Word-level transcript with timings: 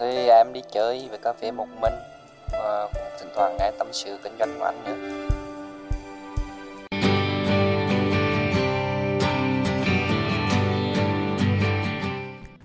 Thì 0.00 0.28
à, 0.28 0.36
em 0.36 0.52
đi 0.52 0.60
chơi 0.72 1.08
về 1.10 1.18
cà 1.22 1.32
phê 1.32 1.50
một 1.50 1.66
mình 1.80 1.92
và 2.52 2.88
cũng 2.94 3.02
thỉnh 3.20 3.28
thoảng 3.36 3.56
nghe 3.58 3.70
tâm 3.78 3.86
sự 3.92 4.18
kinh 4.24 4.32
doanh 4.38 4.58
của 4.58 4.64
anh 4.64 4.84
nữa. 4.84 5.28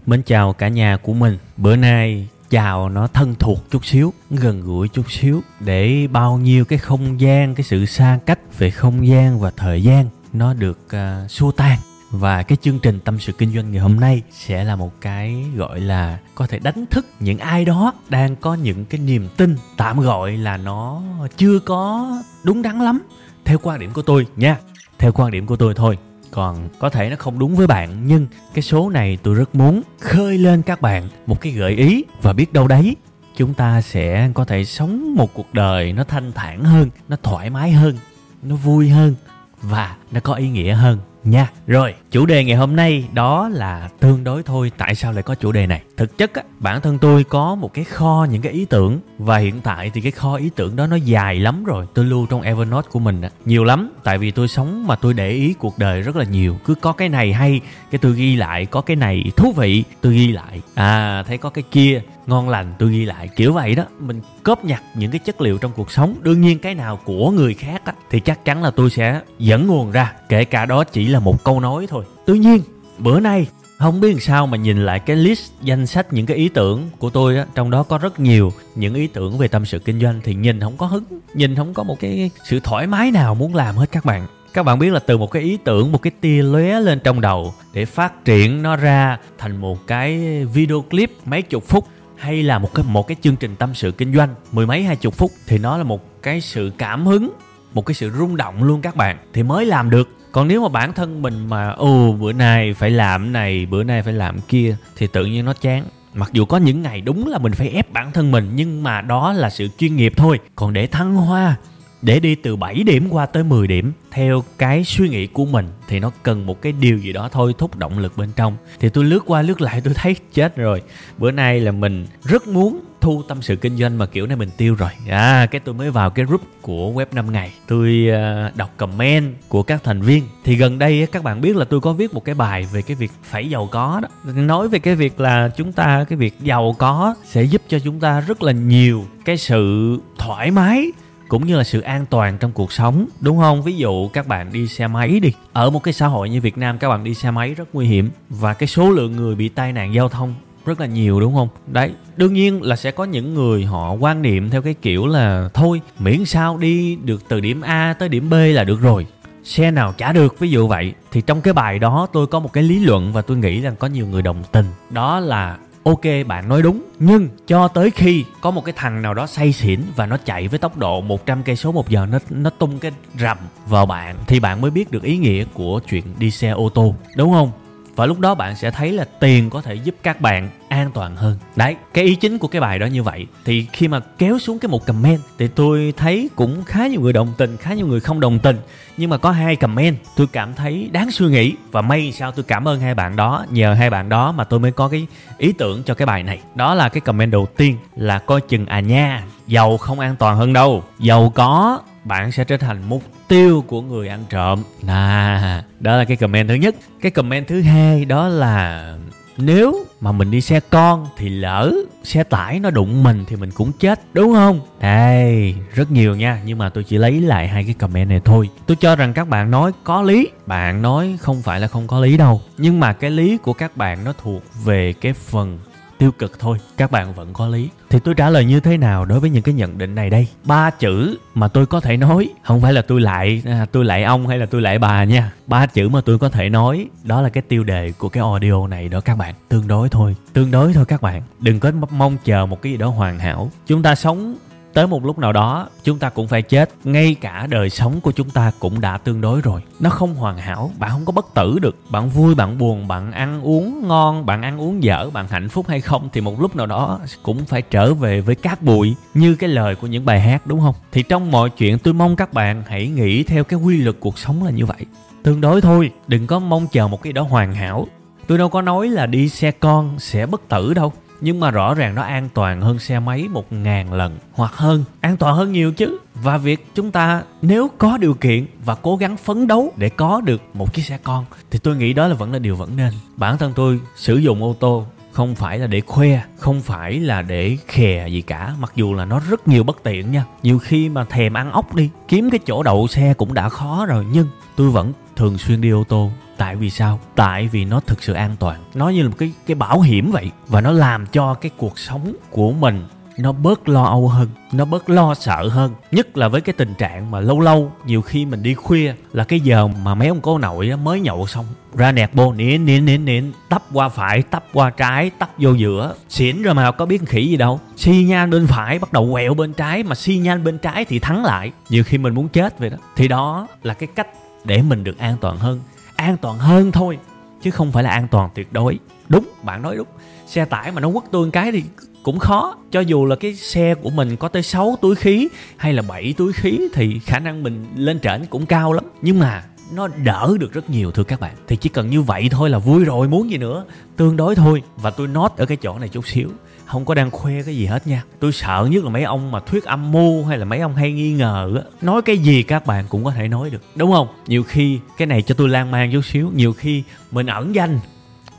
Mến 0.06 0.24
chào 0.24 0.54
cả 0.54 0.68
nhà 0.68 0.98
của 1.04 1.14
mình. 1.14 1.38
Bữa 1.58 1.76
nay 1.76 2.28
chào 2.50 2.90
nó 2.90 3.08
thân 3.08 3.36
thuộc 3.40 3.60
chút 3.70 3.86
xíu, 3.86 4.14
gần 4.30 4.62
gũi 4.62 4.88
chút 4.88 5.12
xíu 5.12 5.42
để 5.60 6.08
bao 6.12 6.38
nhiêu 6.38 6.66
cái 6.66 6.80
không 6.80 7.22
gian, 7.22 7.56
cái 7.56 7.64
sự 7.64 7.86
xa 7.86 8.20
cách 8.26 8.40
về 8.58 8.70
không 8.70 9.08
gian 9.08 9.40
và 9.40 9.52
thời 9.58 9.84
gian 9.84 10.06
nó 10.34 10.54
được 10.54 10.80
uh, 10.86 11.32
xua 11.32 11.52
tan 11.52 11.78
và 12.12 12.44
cái 12.44 12.58
chương 12.62 12.80
trình 12.80 13.00
tâm 13.00 13.20
sự 13.20 13.32
kinh 13.32 13.54
doanh 13.54 13.72
ngày 13.72 13.82
hôm 13.82 14.00
nay 14.00 14.22
sẽ 14.32 14.64
là 14.64 14.76
một 14.76 15.02
cái 15.02 15.46
gọi 15.56 15.80
là 15.80 16.20
có 16.36 16.48
thể 16.48 16.60
đánh 16.60 16.86
thức 16.86 17.06
những 17.20 17.38
ai 17.38 17.66
đó 17.66 17.94
đang 18.10 18.36
có 18.36 18.54
những 18.54 18.86
cái 18.86 19.00
niềm 19.00 19.30
tin 19.38 19.56
tạm 19.78 20.00
gọi 20.00 20.38
là 20.38 20.58
nó 20.58 21.02
chưa 21.38 21.60
có 21.60 22.12
đúng 22.44 22.62
đắn 22.62 22.80
lắm, 22.80 23.02
theo 23.46 23.58
quan 23.64 23.80
điểm 23.80 23.92
của 23.94 24.02
tôi 24.02 24.28
nha. 24.36 24.58
Theo 24.98 25.12
quan 25.12 25.32
điểm 25.32 25.46
của 25.46 25.56
tôi 25.56 25.74
thôi. 25.74 25.98
Còn 26.32 26.70
có 26.80 26.90
thể 26.90 27.10
nó 27.10 27.16
không 27.20 27.40
đúng 27.40 27.56
với 27.56 27.68
bạn, 27.68 28.08
nhưng 28.08 28.28
cái 28.54 28.62
số 28.62 28.90
này 28.90 29.18
tôi 29.24 29.36
rất 29.36 29.56
muốn 29.56 29.82
khơi 30.00 30.38
lên 30.38 30.62
các 30.62 30.82
bạn 30.82 31.08
một 31.26 31.42
cái 31.42 31.52
gợi 31.52 31.74
ý. 31.74 32.04
Và 32.22 32.34
biết 32.34 32.54
đâu 32.54 32.68
đấy, 32.68 32.96
chúng 33.36 33.54
ta 33.54 33.82
sẽ 33.82 34.30
có 34.34 34.46
thể 34.46 34.66
sống 34.66 35.16
một 35.16 35.34
cuộc 35.34 35.54
đời 35.54 35.94
nó 35.94 36.04
thanh 36.04 36.32
thản 36.32 36.64
hơn, 36.64 36.90
nó 37.08 37.18
thoải 37.24 37.50
mái 37.50 37.72
hơn, 37.72 37.98
nó 38.42 38.56
vui 38.56 38.90
hơn 38.90 39.16
và 39.62 39.96
nó 40.12 40.20
có 40.20 40.34
ý 40.34 40.50
nghĩa 40.50 40.74
hơn 40.74 41.00
nha. 41.28 41.50
Rồi, 41.68 41.94
chủ 42.12 42.26
đề 42.26 42.44
ngày 42.44 42.56
hôm 42.56 42.76
nay 42.76 43.08
đó 43.14 43.50
là 43.50 43.90
tương 44.00 44.24
đối 44.24 44.44
thôi. 44.44 44.72
Tại 44.78 44.96
sao 44.96 45.12
lại 45.12 45.24
có 45.24 45.36
chủ 45.36 45.52
đề 45.52 45.68
này? 45.68 45.82
Thực 45.98 46.18
chất 46.18 46.34
á, 46.34 46.44
bản 46.60 46.82
thân 46.82 46.98
tôi 46.98 47.24
có 47.24 47.56
một 47.56 47.74
cái 47.74 47.86
kho 47.86 48.28
những 48.32 48.42
cái 48.42 48.54
ý 48.54 48.66
tưởng 48.66 49.00
và 49.18 49.38
hiện 49.38 49.62
tại 49.64 49.92
thì 49.94 50.02
cái 50.02 50.12
kho 50.12 50.36
ý 50.36 50.50
tưởng 50.56 50.76
đó 50.76 50.88
nó 50.88 50.96
dài 50.96 51.40
lắm 51.40 51.64
rồi. 51.64 51.86
Tôi 51.94 52.06
lưu 52.06 52.26
trong 52.30 52.42
Evernote 52.42 52.88
của 52.92 53.00
mình 53.00 53.22
á, 53.22 53.30
nhiều 53.46 53.64
lắm. 53.64 53.92
Tại 54.04 54.18
vì 54.18 54.32
tôi 54.32 54.48
sống 54.48 54.88
mà 54.88 54.96
tôi 54.96 55.14
để 55.14 55.30
ý 55.30 55.54
cuộc 55.60 55.78
đời 55.78 56.02
rất 56.02 56.16
là 56.16 56.26
nhiều. 56.26 56.58
Cứ 56.66 56.76
có 56.76 56.92
cái 56.92 57.10
này 57.10 57.34
hay, 57.34 57.62
cái 57.92 58.00
tôi 58.00 58.14
ghi 58.14 58.36
lại. 58.36 58.66
Có 58.66 58.82
cái 58.82 58.96
này 58.96 59.32
thú 59.36 59.52
vị, 59.52 59.84
tôi 60.02 60.14
ghi 60.14 60.32
lại. 60.32 60.62
À, 60.74 61.24
thấy 61.28 61.38
có 61.38 61.50
cái 61.50 61.64
kia 61.72 62.02
ngon 62.28 62.50
lành 62.50 62.74
tôi 62.80 62.92
ghi 62.92 63.06
lại. 63.06 63.30
Kiểu 63.36 63.54
vậy 63.54 63.76
đó 63.76 63.84
mình 64.00 64.22
cóp 64.44 64.66
nhặt 64.66 64.84
những 64.96 65.12
cái 65.12 65.20
chất 65.20 65.42
liệu 65.42 65.58
trong 65.58 65.72
cuộc 65.76 65.92
sống. 65.92 66.16
Đương 66.22 66.42
nhiên 66.42 66.60
cái 66.60 66.76
nào 66.76 67.00
của 67.06 67.32
người 67.32 67.54
khác 67.54 67.82
á, 67.86 67.94
thì 68.10 68.20
chắc 68.20 68.46
chắn 68.46 68.64
là 68.64 68.72
tôi 68.72 68.90
sẽ 68.90 69.22
dẫn 69.40 69.68
nguồn 69.68 69.92
ra. 69.92 70.14
Kể 70.30 70.46
cả 70.46 70.66
đó 70.66 70.84
chỉ 70.84 71.08
là 71.08 71.20
một 71.20 71.44
câu 71.44 71.60
nói 71.60 71.88
thôi. 71.90 72.06
Tuy 72.26 72.40
nhiên 72.40 72.62
bữa 72.98 73.20
nay 73.20 73.48
không 73.78 74.02
biết 74.02 74.24
sao 74.24 74.48
mà 74.48 74.58
nhìn 74.58 74.86
lại 74.86 75.00
cái 75.00 75.16
list 75.16 75.52
danh 75.62 75.88
sách 75.88 76.14
những 76.14 76.26
cái 76.26 76.38
ý 76.38 76.50
tưởng 76.50 76.90
của 76.98 77.10
tôi 77.10 77.38
á. 77.38 77.46
Trong 77.56 77.72
đó 77.72 77.84
có 77.84 77.98
rất 77.98 78.20
nhiều 78.20 78.52
những 78.76 78.94
ý 78.94 79.08
tưởng 79.08 79.38
về 79.38 79.48
tâm 79.48 79.66
sự 79.66 79.80
kinh 79.80 80.02
doanh 80.02 80.22
thì 80.24 80.36
nhìn 80.36 80.60
không 80.60 80.78
có 80.78 80.86
hứng 80.86 81.04
nhìn 81.34 81.56
không 81.56 81.74
có 81.74 81.84
một 81.84 82.00
cái 82.00 82.30
sự 82.44 82.60
thoải 82.60 82.88
mái 82.88 83.12
nào 83.12 83.36
muốn 83.36 83.56
làm 83.56 83.76
hết 83.76 83.92
các 83.92 84.06
bạn. 84.06 84.28
Các 84.54 84.64
bạn 84.64 84.80
biết 84.80 84.90
là 84.90 85.00
từ 85.00 85.18
một 85.18 85.32
cái 85.32 85.44
ý 85.44 85.58
tưởng 85.64 85.92
một 85.92 86.02
cái 86.02 86.12
tia 86.22 86.42
lóe 86.44 86.80
lên 86.80 87.00
trong 87.04 87.22
đầu 87.22 87.54
để 87.74 87.86
phát 87.86 88.26
triển 88.26 88.62
nó 88.62 88.76
ra 88.76 89.18
thành 89.38 89.58
một 89.58 89.88
cái 89.88 90.20
video 90.46 90.82
clip 90.82 91.12
mấy 91.26 91.42
chục 91.42 91.68
phút 91.68 91.88
hay 92.18 92.44
là 92.44 92.60
một 92.60 92.74
cái 92.74 92.86
một 92.90 93.08
cái 93.08 93.18
chương 93.22 93.36
trình 93.36 93.56
tâm 93.56 93.76
sự 93.76 93.92
kinh 93.92 94.16
doanh, 94.16 94.36
mười 94.52 94.66
mấy, 94.66 94.84
hai 94.84 94.96
chục 94.96 95.14
phút, 95.14 95.32
thì 95.48 95.58
nó 95.58 95.78
là 95.78 95.84
một 95.84 96.24
cái 96.24 96.42
sự 96.42 96.72
cảm 96.78 97.06
hứng, 97.06 97.32
một 97.74 97.86
cái 97.86 97.96
sự 97.96 98.12
rung 98.12 98.38
động 98.38 98.64
luôn 98.64 98.82
các 98.82 98.96
bạn, 98.96 99.18
thì 99.34 99.44
mới 99.44 99.66
làm 99.66 99.90
được. 99.90 100.10
Còn 100.32 100.48
nếu 100.48 100.62
mà 100.62 100.70
bản 100.70 100.94
thân 100.94 101.22
mình 101.22 101.48
mà, 101.50 101.70
ồ, 101.70 102.12
bữa 102.12 102.34
nay 102.34 102.74
phải 102.74 102.90
làm 102.90 103.32
này, 103.32 103.66
bữa 103.66 103.84
nay 103.84 104.04
phải 104.04 104.14
làm 104.14 104.42
kia 104.42 104.76
thì 104.98 105.08
tự 105.08 105.26
nhiên 105.26 105.46
nó 105.46 105.54
chán. 105.54 105.84
Mặc 106.14 106.30
dù 106.34 106.46
có 106.46 106.58
những 106.58 106.82
ngày 106.82 107.02
đúng 107.02 107.28
là 107.28 107.38
mình 107.38 107.52
phải 107.52 107.70
ép 107.70 107.94
bản 107.94 108.12
thân 108.12 108.32
mình, 108.32 108.52
nhưng 108.56 108.84
mà 108.84 109.02
đó 109.02 109.34
là 109.34 109.50
sự 109.50 109.68
chuyên 109.78 109.96
nghiệp 109.96 110.14
thôi. 110.18 110.40
Còn 110.56 110.74
để 110.74 110.88
thăng 110.88 111.16
hoa 111.16 111.56
để 112.02 112.20
đi 112.20 112.36
từ 112.36 112.56
7 112.56 112.84
điểm 112.84 113.08
qua 113.10 113.26
tới 113.26 113.44
10 113.44 113.68
điểm 113.68 113.92
theo 114.12 114.44
cái 114.58 114.84
suy 114.84 115.10
nghĩ 115.10 115.28
của 115.28 115.46
mình 115.46 115.68
thì 115.88 116.00
nó 116.00 116.12
cần 116.24 116.46
một 116.46 116.62
cái 116.62 116.72
điều 116.72 116.98
gì 116.98 117.14
đó 117.14 117.30
thôi 117.32 117.54
thúc 117.58 117.76
động 117.76 118.00
lực 118.00 118.18
bên 118.18 118.30
trong. 118.36 118.58
Thì 118.80 118.90
tôi 118.90 119.04
lướt 119.04 119.24
qua 119.26 119.42
lướt 119.42 119.62
lại 119.62 119.82
tôi 119.82 119.94
thấy 119.94 120.16
chết 120.34 120.56
rồi. 120.56 120.82
Bữa 121.18 121.32
nay 121.32 121.60
là 121.60 121.72
mình 121.72 122.08
rất 122.24 122.48
muốn 122.48 122.80
thu 123.02 123.24
tâm 123.28 123.42
sự 123.42 123.56
kinh 123.56 123.78
doanh 123.78 123.98
mà 123.98 124.06
kiểu 124.06 124.28
này 124.28 124.38
mình 124.38 124.50
tiêu 124.58 124.76
rồi. 124.76 124.90
À 125.10 125.46
cái 125.52 125.62
tôi 125.66 125.76
mới 125.76 125.92
vào 125.92 126.10
cái 126.10 126.26
group 126.26 126.42
của 126.62 126.92
web 126.92 127.06
5 127.12 127.32
ngày. 127.32 127.52
Tôi 127.68 128.08
uh, 128.10 128.56
đọc 128.56 128.74
comment 128.78 129.36
của 129.48 129.64
các 129.64 129.84
thành 129.84 130.02
viên. 130.02 130.24
Thì 130.44 130.56
gần 130.56 130.80
đây 130.80 131.08
các 131.12 131.24
bạn 131.24 131.42
biết 131.42 131.56
là 131.56 131.66
tôi 131.66 131.82
có 131.82 131.94
viết 131.94 132.14
một 132.14 132.26
cái 132.26 132.36
bài 132.36 132.68
về 132.74 132.82
cái 132.82 132.96
việc 132.96 133.12
phải 133.24 133.50
giàu 133.50 133.68
có 133.72 134.02
đó. 134.04 134.32
Nói 134.34 134.70
về 134.70 134.80
cái 134.80 134.96
việc 134.96 135.20
là 135.20 135.50
chúng 135.58 135.72
ta 135.72 136.06
cái 136.10 136.18
việc 136.18 136.40
giàu 136.42 136.76
có 136.78 137.16
sẽ 137.26 137.44
giúp 137.44 137.62
cho 137.68 137.80
chúng 137.80 138.00
ta 138.00 138.20
rất 138.20 138.44
là 138.44 138.52
nhiều 138.52 139.06
cái 139.26 139.38
sự 139.38 139.98
thoải 140.18 140.52
mái 140.52 140.92
cũng 141.28 141.48
như 141.48 141.58
là 141.58 141.64
sự 141.64 141.82
an 141.82 142.06
toàn 142.10 142.38
trong 142.38 142.52
cuộc 142.52 142.72
sống, 142.72 143.08
đúng 143.22 143.38
không? 143.38 143.64
Ví 143.64 143.78
dụ 143.78 144.08
các 144.08 144.28
bạn 144.28 144.54
đi 144.54 144.68
xe 144.68 144.88
máy 144.88 145.20
đi, 145.20 145.32
ở 145.54 145.70
một 145.70 145.84
cái 145.84 145.94
xã 145.94 146.08
hội 146.08 146.30
như 146.30 146.42
việt 146.42 146.58
nam 146.58 146.78
các 146.78 146.90
bạn 146.90 147.04
đi 147.04 147.14
xe 147.14 147.32
máy 147.32 147.54
rất 147.54 147.66
nguy 147.74 147.88
hiểm 147.88 148.10
và 148.30 148.54
cái 148.54 148.68
số 148.68 148.92
lượng 148.92 149.16
người 149.16 149.36
bị 149.36 149.50
tai 149.50 149.74
nạn 149.74 149.94
giao 149.94 150.10
thông 150.10 150.36
rất 150.66 150.80
là 150.80 150.86
nhiều, 150.88 151.20
đúng 151.20 151.36
không? 151.36 151.48
Đấy, 151.68 151.92
đương 152.18 152.34
nhiên 152.34 152.62
là 152.62 152.76
sẽ 152.76 152.92
có 152.92 153.04
những 153.04 153.34
người 153.34 153.66
họ 153.66 153.92
quan 153.92 154.22
niệm 154.22 154.50
theo 154.50 154.62
cái 154.62 154.74
kiểu 154.74 155.08
là 155.08 155.50
thôi, 155.54 155.82
miễn 156.00 156.26
sao 156.26 156.58
đi 156.58 156.96
được 156.96 157.24
từ 157.28 157.40
điểm 157.40 157.62
a 157.62 157.94
tới 158.00 158.10
điểm 158.10 158.30
b 158.30 158.34
là 158.34 158.64
được 158.64 158.82
rồi, 158.82 159.08
xe 159.44 159.72
nào 159.72 159.94
trả 159.98 160.14
được? 160.14 160.40
Ví 160.40 160.50
dụ 160.50 160.68
vậy. 160.68 160.94
Thì 161.12 161.22
trong 161.22 161.42
cái 161.42 161.54
bài 161.54 161.80
đó 161.80 162.08
tôi 162.14 162.28
có 162.28 162.40
một 162.40 162.54
cái 162.54 162.64
lý 162.64 162.80
luận 162.80 163.14
và 163.14 163.22
tôi 163.22 163.38
nghĩ 163.38 163.62
rằng 163.62 163.76
có 163.80 163.88
nhiều 163.88 164.08
người 164.08 164.22
đồng 164.22 164.44
tình. 164.52 164.66
Đó 164.90 165.20
là 165.20 165.58
ok, 165.86 166.02
bạn 166.28 166.50
nói 166.50 166.62
đúng, 166.62 166.82
nhưng 167.00 167.30
cho 167.48 167.68
tới 167.68 167.92
khi 167.92 168.26
có 168.42 168.52
một 168.52 168.66
cái 168.66 168.74
thằng 168.78 169.02
nào 169.02 169.14
đó 169.14 169.28
say 169.28 169.54
xỉn 169.54 169.82
và 169.96 170.06
nó 170.06 170.18
chạy 170.18 170.48
với 170.48 170.60
tốc 170.60 170.78
độ 170.78 171.02
100 171.02 171.44
cây 171.44 171.56
số 171.56 171.72
một 171.72 171.90
giờ, 171.90 172.06
nó 172.06 172.20
nó 172.30 172.50
tung 172.50 172.80
cái 172.80 172.92
rầm 173.20 173.38
vào 173.68 173.86
bạn, 173.86 174.16
thì 174.28 174.40
bạn 174.40 174.62
mới 174.62 174.72
biết 174.72 174.92
được 174.92 175.04
ý 175.04 175.18
nghĩa 175.18 175.46
của 175.54 175.80
chuyện 175.90 176.04
đi 176.18 176.32
xe 176.32 176.50
ô 176.50 176.70
tô, 176.70 176.96
đúng 177.16 177.34
không? 177.34 177.52
Và 177.96 178.06
lúc 178.06 178.20
đó 178.20 178.36
bạn 178.36 178.56
sẽ 178.56 178.72
thấy 178.72 178.92
là 178.92 179.06
tiền 179.20 179.50
có 179.50 179.62
thể 179.62 179.76
giúp 179.76 179.96
các 180.04 180.22
bạn 180.22 180.50
an 180.70 180.92
toàn 180.94 181.16
hơn. 181.16 181.38
Đấy, 181.56 181.76
cái 181.94 182.04
ý 182.04 182.16
chính 182.16 182.38
của 182.38 182.48
cái 182.48 182.62
bài 182.62 182.80
đó 182.80 182.86
như 182.86 183.04
vậy. 183.04 183.28
Thì 183.46 183.68
khi 183.74 183.88
mà 183.88 184.00
kéo 184.18 184.40
xuống 184.40 184.60
cái 184.60 184.70
một 184.70 184.86
comment 184.86 185.20
thì 185.38 185.48
tôi 185.48 185.94
thấy 185.98 186.30
cũng 186.36 186.64
khá 186.64 186.88
nhiều 186.88 187.02
người 187.02 187.14
đồng 187.14 187.34
tình, 187.38 187.58
khá 187.58 187.74
nhiều 187.74 187.88
người 187.88 188.00
không 188.00 188.20
đồng 188.20 188.40
tình. 188.40 188.58
Nhưng 188.98 189.10
mà 189.10 189.18
có 189.18 189.32
hai 189.32 189.56
comment 189.56 189.98
tôi 190.16 190.28
cảm 190.28 190.54
thấy 190.54 190.90
đáng 190.92 191.12
suy 191.12 191.26
nghĩ 191.26 191.54
và 191.72 191.82
may 191.82 192.12
sao 192.12 192.32
tôi 192.32 192.44
cảm 192.44 192.68
ơn 192.68 192.80
hai 192.80 192.94
bạn 192.94 193.16
đó, 193.16 193.46
nhờ 193.50 193.74
hai 193.74 193.90
bạn 193.90 194.10
đó 194.10 194.32
mà 194.32 194.44
tôi 194.44 194.60
mới 194.60 194.72
có 194.72 194.88
cái 194.88 195.08
ý 195.38 195.52
tưởng 195.52 195.84
cho 195.84 195.94
cái 195.94 196.06
bài 196.06 196.24
này. 196.24 196.40
Đó 196.56 196.74
là 196.74 196.90
cái 196.90 197.02
comment 197.02 197.32
đầu 197.32 197.48
tiên 197.58 197.78
là 197.96 198.20
coi 198.20 198.42
chừng 198.42 198.66
à 198.66 198.80
nha, 198.80 199.24
giàu 199.48 199.78
không 199.78 200.00
an 200.00 200.16
toàn 200.16 200.38
hơn 200.38 200.54
đâu. 200.54 200.84
Giàu 201.00 201.32
có 201.36 201.80
bạn 202.06 202.32
sẽ 202.32 202.44
trở 202.44 202.58
thành 202.58 202.90
mục 202.90 203.04
tiêu 203.28 203.64
của 203.68 203.82
người 203.82 204.08
ăn 204.08 204.24
trộm. 204.30 204.64
À 204.88 205.64
đó 205.80 205.96
là 205.98 206.06
cái 206.06 206.18
comment 206.18 206.50
thứ 206.50 206.56
nhất. 206.56 206.76
Cái 207.02 207.12
comment 207.12 207.48
thứ 207.48 207.62
hai 207.62 208.06
đó 208.06 208.28
là, 208.28 208.94
nếu 209.38 209.86
mà 210.02 210.12
mình 210.12 210.32
đi 210.32 210.42
xe 210.42 210.60
con 210.60 211.08
thì 211.18 211.30
lỡ 211.30 211.74
xe 212.04 212.24
tải 212.24 212.60
nó 212.60 212.70
đụng 212.70 213.04
mình 213.04 213.26
thì 213.28 213.36
mình 213.36 213.52
cũng 213.52 213.72
chết, 213.80 214.00
đúng 214.14 214.34
không? 214.34 214.60
Đây, 214.80 215.56
rất 215.74 215.92
nhiều 215.92 216.16
nha, 216.16 216.42
nhưng 216.46 216.58
mà 216.58 216.70
tôi 216.70 216.84
chỉ 216.84 216.98
lấy 216.98 217.22
lại 217.22 217.48
hai 217.48 217.64
cái 217.64 217.74
comment 217.74 218.10
này 218.10 218.22
thôi. 218.26 218.50
Tôi 218.66 218.78
cho 218.78 218.96
rằng 218.96 219.14
các 219.14 219.28
bạn 219.28 219.52
nói 219.52 219.72
có 219.84 220.02
lý. 220.02 220.30
Bạn 220.46 220.82
nói 220.82 221.18
không 221.22 221.42
phải 221.42 221.60
là 221.60 221.68
không 221.68 221.88
có 221.88 222.00
lý 222.00 222.18
đâu. 222.18 222.42
Nhưng 222.58 222.80
mà 222.80 222.94
cái 222.94 223.10
lý 223.10 223.38
của 223.38 223.54
các 223.54 223.78
bạn 223.78 224.04
nó 224.04 224.14
thuộc 224.24 224.44
về 224.64 224.94
cái 224.94 225.14
phần 225.14 225.60
tiêu 225.98 226.12
cực 226.12 226.40
thôi 226.40 226.58
các 226.78 226.92
bạn 226.92 227.14
vẫn 227.14 227.34
có 227.34 227.48
lý. 227.48 227.70
Thì 227.90 228.00
tôi 228.00 228.14
trả 228.14 228.30
lời 228.30 228.46
như 228.46 228.60
thế 228.60 228.78
nào 228.78 229.06
đối 229.06 229.20
với 229.20 229.30
những 229.30 229.44
cái 229.44 229.54
nhận 229.54 229.78
định 229.78 229.96
này 229.96 230.10
đây? 230.10 230.28
Ba 230.44 230.70
chữ 230.70 231.18
mà 231.34 231.48
tôi 231.48 231.66
có 231.66 231.80
thể 231.80 231.98
nói 231.98 232.30
không 232.44 232.62
phải 232.62 232.74
là 232.74 232.82
tôi 232.82 233.02
lại 233.02 233.42
à, 233.46 233.66
tôi 233.72 233.86
lại 233.86 234.04
ông 234.04 234.28
hay 234.28 234.38
là 234.38 234.46
tôi 234.46 234.62
lại 234.62 234.80
bà 234.80 235.04
nha. 235.04 235.32
Ba 235.48 235.66
chữ 235.66 235.90
mà 235.90 236.02
tôi 236.02 236.18
có 236.18 236.30
thể 236.30 236.50
nói 236.50 236.88
đó 237.04 237.22
là 237.22 237.30
cái 237.30 237.42
tiêu 237.42 237.64
đề 237.64 237.92
của 237.98 238.10
cái 238.10 238.24
audio 238.24 238.68
này 238.68 238.90
đó 238.90 239.02
các 239.02 239.18
bạn. 239.18 239.36
Tương 239.50 239.68
đối 239.68 239.90
thôi 239.90 240.16
tương 240.34 240.52
đối 240.52 240.74
thôi 240.74 240.86
các 240.88 241.02
bạn. 241.02 241.22
Đừng 241.40 241.60
có 241.60 241.72
mong 241.90 242.18
chờ 242.26 242.46
một 242.46 242.62
cái 242.62 242.72
gì 242.72 242.78
đó 242.78 242.88
hoàn 242.88 243.20
hảo. 243.20 243.52
Chúng 243.68 243.84
ta 243.84 243.96
sống 243.96 244.36
tới 244.76 244.88
một 244.88 245.06
lúc 245.06 245.20
nào 245.20 245.34
đó, 245.34 245.68
chúng 245.84 246.00
ta 246.00 246.10
cũng 246.10 246.28
phải 246.28 246.42
chết. 246.42 246.70
Ngay 246.84 247.16
cả 247.22 247.48
đời 247.50 247.70
sống 247.70 248.02
của 248.02 248.12
chúng 248.12 248.30
ta 248.30 248.52
cũng 248.60 248.82
đã 248.82 248.98
tương 248.98 249.22
đối 249.22 249.42
rồi. 249.42 249.62
Nó 249.80 249.90
không 249.90 250.16
hoàn 250.16 250.38
hảo, 250.38 250.72
bạn 250.80 250.92
không 250.92 251.06
có 251.06 251.12
bất 251.12 251.34
tử 251.34 251.60
được. 251.62 251.76
Bạn 251.90 252.10
vui, 252.10 252.36
bạn 252.36 252.58
buồn, 252.58 252.88
bạn 252.88 253.12
ăn 253.12 253.42
uống 253.42 253.88
ngon, 253.88 254.26
bạn 254.26 254.42
ăn 254.42 254.62
uống 254.62 254.84
dở, 254.84 255.10
bạn 255.14 255.28
hạnh 255.28 255.50
phúc 255.50 255.66
hay 255.68 255.82
không 255.82 256.10
thì 256.14 256.22
một 256.22 256.42
lúc 256.42 256.56
nào 256.56 256.66
đó 256.66 257.00
cũng 257.24 257.46
phải 257.46 257.62
trở 257.62 257.94
về 257.94 258.22
với 258.22 258.36
cát 258.36 258.62
bụi, 258.62 258.96
như 259.14 259.36
cái 259.36 259.50
lời 259.50 259.76
của 259.76 259.88
những 259.88 260.06
bài 260.06 260.22
hát, 260.22 260.48
đúng 260.48 260.60
không? 260.60 260.76
Thì 260.92 261.04
trong 261.04 261.32
mọi 261.32 261.50
chuyện, 261.50 261.80
tôi 261.80 261.94
mong 261.94 262.16
các 262.16 262.34
bạn 262.34 262.64
hãy 262.68 262.88
nghĩ 262.88 263.24
theo 263.24 263.44
cái 263.44 263.60
quy 263.60 263.78
luật 263.78 263.96
cuộc 264.00 264.20
sống 264.20 264.44
là 264.44 264.52
như 264.52 264.66
vậy. 264.66 264.86
Tương 265.24 265.42
đối 265.42 265.62
thôi, 265.62 265.92
đừng 266.08 266.28
có 266.28 266.40
mong 266.40 266.68
chờ 266.68 266.88
một 266.88 267.02
cái 267.02 267.14
đó 267.14 267.22
hoàn 267.22 267.56
hảo. 267.56 267.88
Tôi 268.28 268.38
đâu 268.38 268.50
có 268.50 268.62
nói 268.62 268.88
là 268.88 269.06
đi 269.06 269.30
xe 269.30 269.52
con 269.52 270.00
sẽ 270.00 270.26
bất 270.26 270.50
tử 270.50 270.74
đâu 270.74 270.94
nhưng 271.22 271.40
mà 271.40 271.52
rõ 271.52 271.74
ràng 271.74 271.96
nó 271.96 272.02
an 272.02 272.30
toàn 272.34 272.62
hơn 272.62 272.80
xe 272.80 273.00
máy 273.00 273.28
một 273.28 273.52
ngàn 273.54 273.94
lần 273.94 274.18
hoặc 274.32 274.54
hơn. 274.54 274.84
An 275.02 275.18
toàn 275.18 275.36
hơn 275.36 275.52
nhiều 275.52 275.72
chứ. 275.72 275.98
Và 276.14 276.38
việc 276.38 276.68
chúng 276.76 276.92
ta 276.92 277.24
nếu 277.42 277.70
có 277.78 277.98
điều 277.98 278.14
kiện 278.14 278.46
và 278.66 278.76
cố 278.76 278.96
gắng 278.96 279.18
phấn 279.18 279.48
đấu 279.48 279.74
để 279.78 279.90
có 279.90 280.22
được 280.22 280.42
một 280.54 280.74
chiếc 280.74 280.82
xe 280.82 280.98
con, 281.04 281.26
thì 281.52 281.60
tôi 281.60 281.76
nghĩ 281.76 281.94
đó 281.94 282.08
là 282.08 282.16
vẫn 282.16 282.34
là 282.34 282.40
điều 282.40 282.56
vẫn 282.56 282.78
nên. 282.78 282.94
Bản 283.18 283.38
thân 283.38 283.54
tôi 283.56 283.80
sử 283.96 284.16
dụng 284.16 284.44
ô 284.44 284.56
tô 284.60 284.86
không 285.12 285.36
phải 285.36 285.60
là 285.60 285.68
để 285.68 285.82
khoe, 285.82 286.22
không 286.38 286.62
phải 286.62 287.00
là 287.00 287.22
để 287.22 287.58
khè 287.68 288.08
gì 288.08 288.22
cả, 288.22 288.54
mặc 288.60 288.72
dù 288.76 288.94
là 288.94 289.06
nó 289.06 289.22
rất 289.30 289.48
nhiều 289.48 289.64
bất 289.64 289.84
tiện 289.84 290.12
nha. 290.12 290.26
Nhiều 290.44 290.60
khi 290.60 290.90
mà 290.90 291.06
thèm 291.06 291.34
ăn 291.34 291.52
ốc 291.52 291.76
đi, 291.76 291.90
kiếm 292.08 292.30
cái 292.30 292.40
chỗ 292.46 292.64
đậu 292.64 292.88
xe 292.88 293.14
cũng 293.14 293.34
đã 293.34 293.50
khó 293.50 293.86
rồi, 293.86 294.06
nhưng 294.12 294.28
tôi 294.56 294.70
vẫn 294.70 294.94
thường 295.16 295.38
xuyên 295.38 295.62
đi 295.62 295.70
ô 295.70 295.84
tô 295.84 296.12
tại 296.38 296.56
vì 296.56 296.70
sao? 296.70 297.00
Tại 297.16 297.48
vì 297.48 297.66
nó 297.66 297.80
thực 297.80 298.04
sự 298.04 298.14
an 298.14 298.36
toàn. 298.40 298.60
Nó 298.74 298.90
như 298.90 299.04
là 299.04 299.10
một 299.10 299.16
cái 299.18 299.34
cái 299.46 299.56
bảo 299.56 299.82
hiểm 299.82 300.12
vậy. 300.12 300.32
Và 300.48 300.62
nó 300.62 300.72
làm 300.72 301.08
cho 301.08 301.34
cái 301.34 301.52
cuộc 301.58 301.80
sống 301.80 302.14
của 302.32 302.52
mình 302.52 302.84
nó 303.18 303.32
bớt 303.32 303.70
lo 303.70 303.84
âu 303.84 304.08
hơn, 304.08 304.30
nó 304.52 304.66
bớt 304.66 304.90
lo 304.90 305.14
sợ 305.14 305.48
hơn. 305.52 305.74
Nhất 305.92 306.18
là 306.18 306.28
với 306.28 306.42
cái 306.42 306.54
tình 306.54 306.74
trạng 306.74 307.12
mà 307.12 307.20
lâu 307.20 307.40
lâu, 307.40 307.72
nhiều 307.86 308.02
khi 308.02 308.26
mình 308.26 308.44
đi 308.44 308.54
khuya 308.54 308.94
là 309.14 309.24
cái 309.24 309.40
giờ 309.40 309.68
mà 309.68 309.96
mấy 309.96 310.08
ông 310.08 310.22
cô 310.22 310.38
nội 310.38 310.72
mới 310.84 311.00
nhậu 311.00 311.28
xong, 311.28 311.46
ra 311.74 311.92
nẹt 311.92 312.14
bô 312.14 312.34
nịn 312.34 312.66
nịn 312.66 312.86
nịn 312.86 313.06
nịn 313.06 313.32
tấp 313.50 313.64
qua 313.74 313.90
phải 313.90 314.22
tấp 314.22 314.46
qua 314.54 314.70
trái 314.70 315.12
tấp 315.20 315.30
vô 315.38 315.54
giữa. 315.54 315.96
Xỉn 316.10 316.42
rồi 316.42 316.54
mà 316.54 316.72
có 316.72 316.86
biết 316.86 317.02
khỉ 317.06 317.28
gì 317.28 317.38
đâu. 317.38 317.60
Xi 317.78 318.04
nhan 318.04 318.30
bên 318.30 318.48
phải 318.48 318.80
bắt 318.80 318.94
đầu 318.94 319.10
quẹo 319.12 319.34
bên 319.34 319.54
trái, 319.54 319.84
mà 319.84 319.96
xi 319.96 320.18
nhan 320.18 320.44
bên 320.44 320.58
trái 320.58 320.86
thì 320.86 321.00
thắng 321.00 321.26
lại. 321.26 321.52
Nhiều 321.70 321.84
khi 321.84 321.98
mình 321.98 322.14
muốn 322.14 322.30
chết 322.30 322.60
vậy 322.60 322.70
đó. 322.70 322.78
Thì 322.96 323.08
đó 323.08 323.48
là 323.64 323.74
cái 323.74 323.88
cách 323.96 324.08
để 324.44 324.62
mình 324.62 324.84
được 324.84 324.98
an 324.98 325.18
toàn 325.22 325.38
hơn 325.38 325.60
an 325.96 326.18
toàn 326.18 326.38
hơn 326.38 326.72
thôi, 326.72 326.98
chứ 327.42 327.52
không 327.52 327.72
phải 327.72 327.84
là 327.84 327.90
an 327.90 328.08
toàn 328.12 328.30
tuyệt 328.36 328.54
đối. 328.54 328.80
Đúng, 329.10 329.26
bạn 329.44 329.62
nói 329.62 329.76
đúng. 329.78 329.88
Xe 330.28 330.46
tải 330.46 330.72
mà 330.72 330.82
nó 330.82 330.92
quất 330.92 331.04
tôi 331.12 331.30
cái 331.32 331.52
thì 331.52 331.64
cũng 332.04 332.20
khó, 332.20 332.56
cho 332.72 332.80
dù 332.80 333.06
là 333.06 333.16
cái 333.16 333.36
xe 333.36 333.76
của 333.76 333.90
mình 333.90 334.16
có 334.16 334.28
tới 334.28 334.44
6 334.44 334.76
túi 334.82 334.96
khí 334.96 335.28
hay 335.58 335.74
là 335.74 335.82
7 335.82 336.14
túi 336.18 336.34
khí 336.34 336.60
thì 336.74 337.00
khả 337.00 337.20
năng 337.20 337.44
mình 337.44 337.66
lên 337.76 338.00
trển 338.00 338.26
cũng 338.26 338.46
cao 338.46 338.74
lắm. 338.74 338.86
Nhưng 339.02 339.20
mà 339.20 339.44
nó 339.74 339.88
đỡ 339.88 340.34
được 340.40 340.54
rất 340.54 340.70
nhiều, 340.70 340.92
thưa 340.92 341.04
các 341.04 341.20
bạn. 341.20 341.36
Thì 341.48 341.56
chỉ 341.56 341.70
cần 341.70 341.90
như 341.90 342.02
vậy 342.02 342.28
thôi 342.32 342.50
là 342.50 342.60
vui 342.60 342.86
rồi, 342.86 343.08
muốn 343.08 343.30
gì 343.30 343.38
nữa. 343.38 343.66
Tương 343.96 344.18
đối 344.18 344.36
thôi. 344.36 344.64
Và 344.78 344.90
tôi 344.90 345.08
nốt 345.08 345.38
ở 345.38 345.46
cái 345.46 345.58
chỗ 345.58 345.80
này 345.80 345.90
chút 345.90 346.08
xíu 346.08 346.30
không 346.66 346.86
có 346.86 346.94
đang 346.94 347.12
khoe 347.12 347.34
cái 347.46 347.56
gì 347.56 347.66
hết 347.66 347.88
nha. 347.88 348.04
Tôi 348.20 348.32
sợ 348.32 348.68
nhất 348.72 348.84
là 348.84 348.90
mấy 348.90 349.04
ông 349.04 349.32
mà 349.32 349.40
thuyết 349.40 349.64
âm 349.64 349.92
mưu 349.92 350.26
hay 350.26 350.38
là 350.38 350.46
mấy 350.46 350.60
ông 350.60 350.76
hay 350.76 350.92
nghi 350.92 351.12
ngờ 351.12 351.52
á. 351.56 351.62
Nói 351.82 352.02
cái 352.02 352.18
gì 352.18 352.44
các 352.44 352.66
bạn 352.66 352.86
cũng 352.90 353.04
có 353.04 353.12
thể 353.12 353.28
nói 353.28 353.50
được, 353.50 353.62
đúng 353.76 353.92
không? 353.92 354.08
Nhiều 354.28 354.44
khi 354.44 354.80
cái 354.98 355.06
này 355.06 355.22
cho 355.22 355.36
tôi 355.36 355.50
lan 355.50 355.72
man 355.72 355.92
chút 355.92 356.02
xíu. 356.02 356.32
Nhiều 356.36 356.54
khi 356.54 356.84
mình 357.12 357.28
ẩn 357.28 357.56
danh 357.56 357.80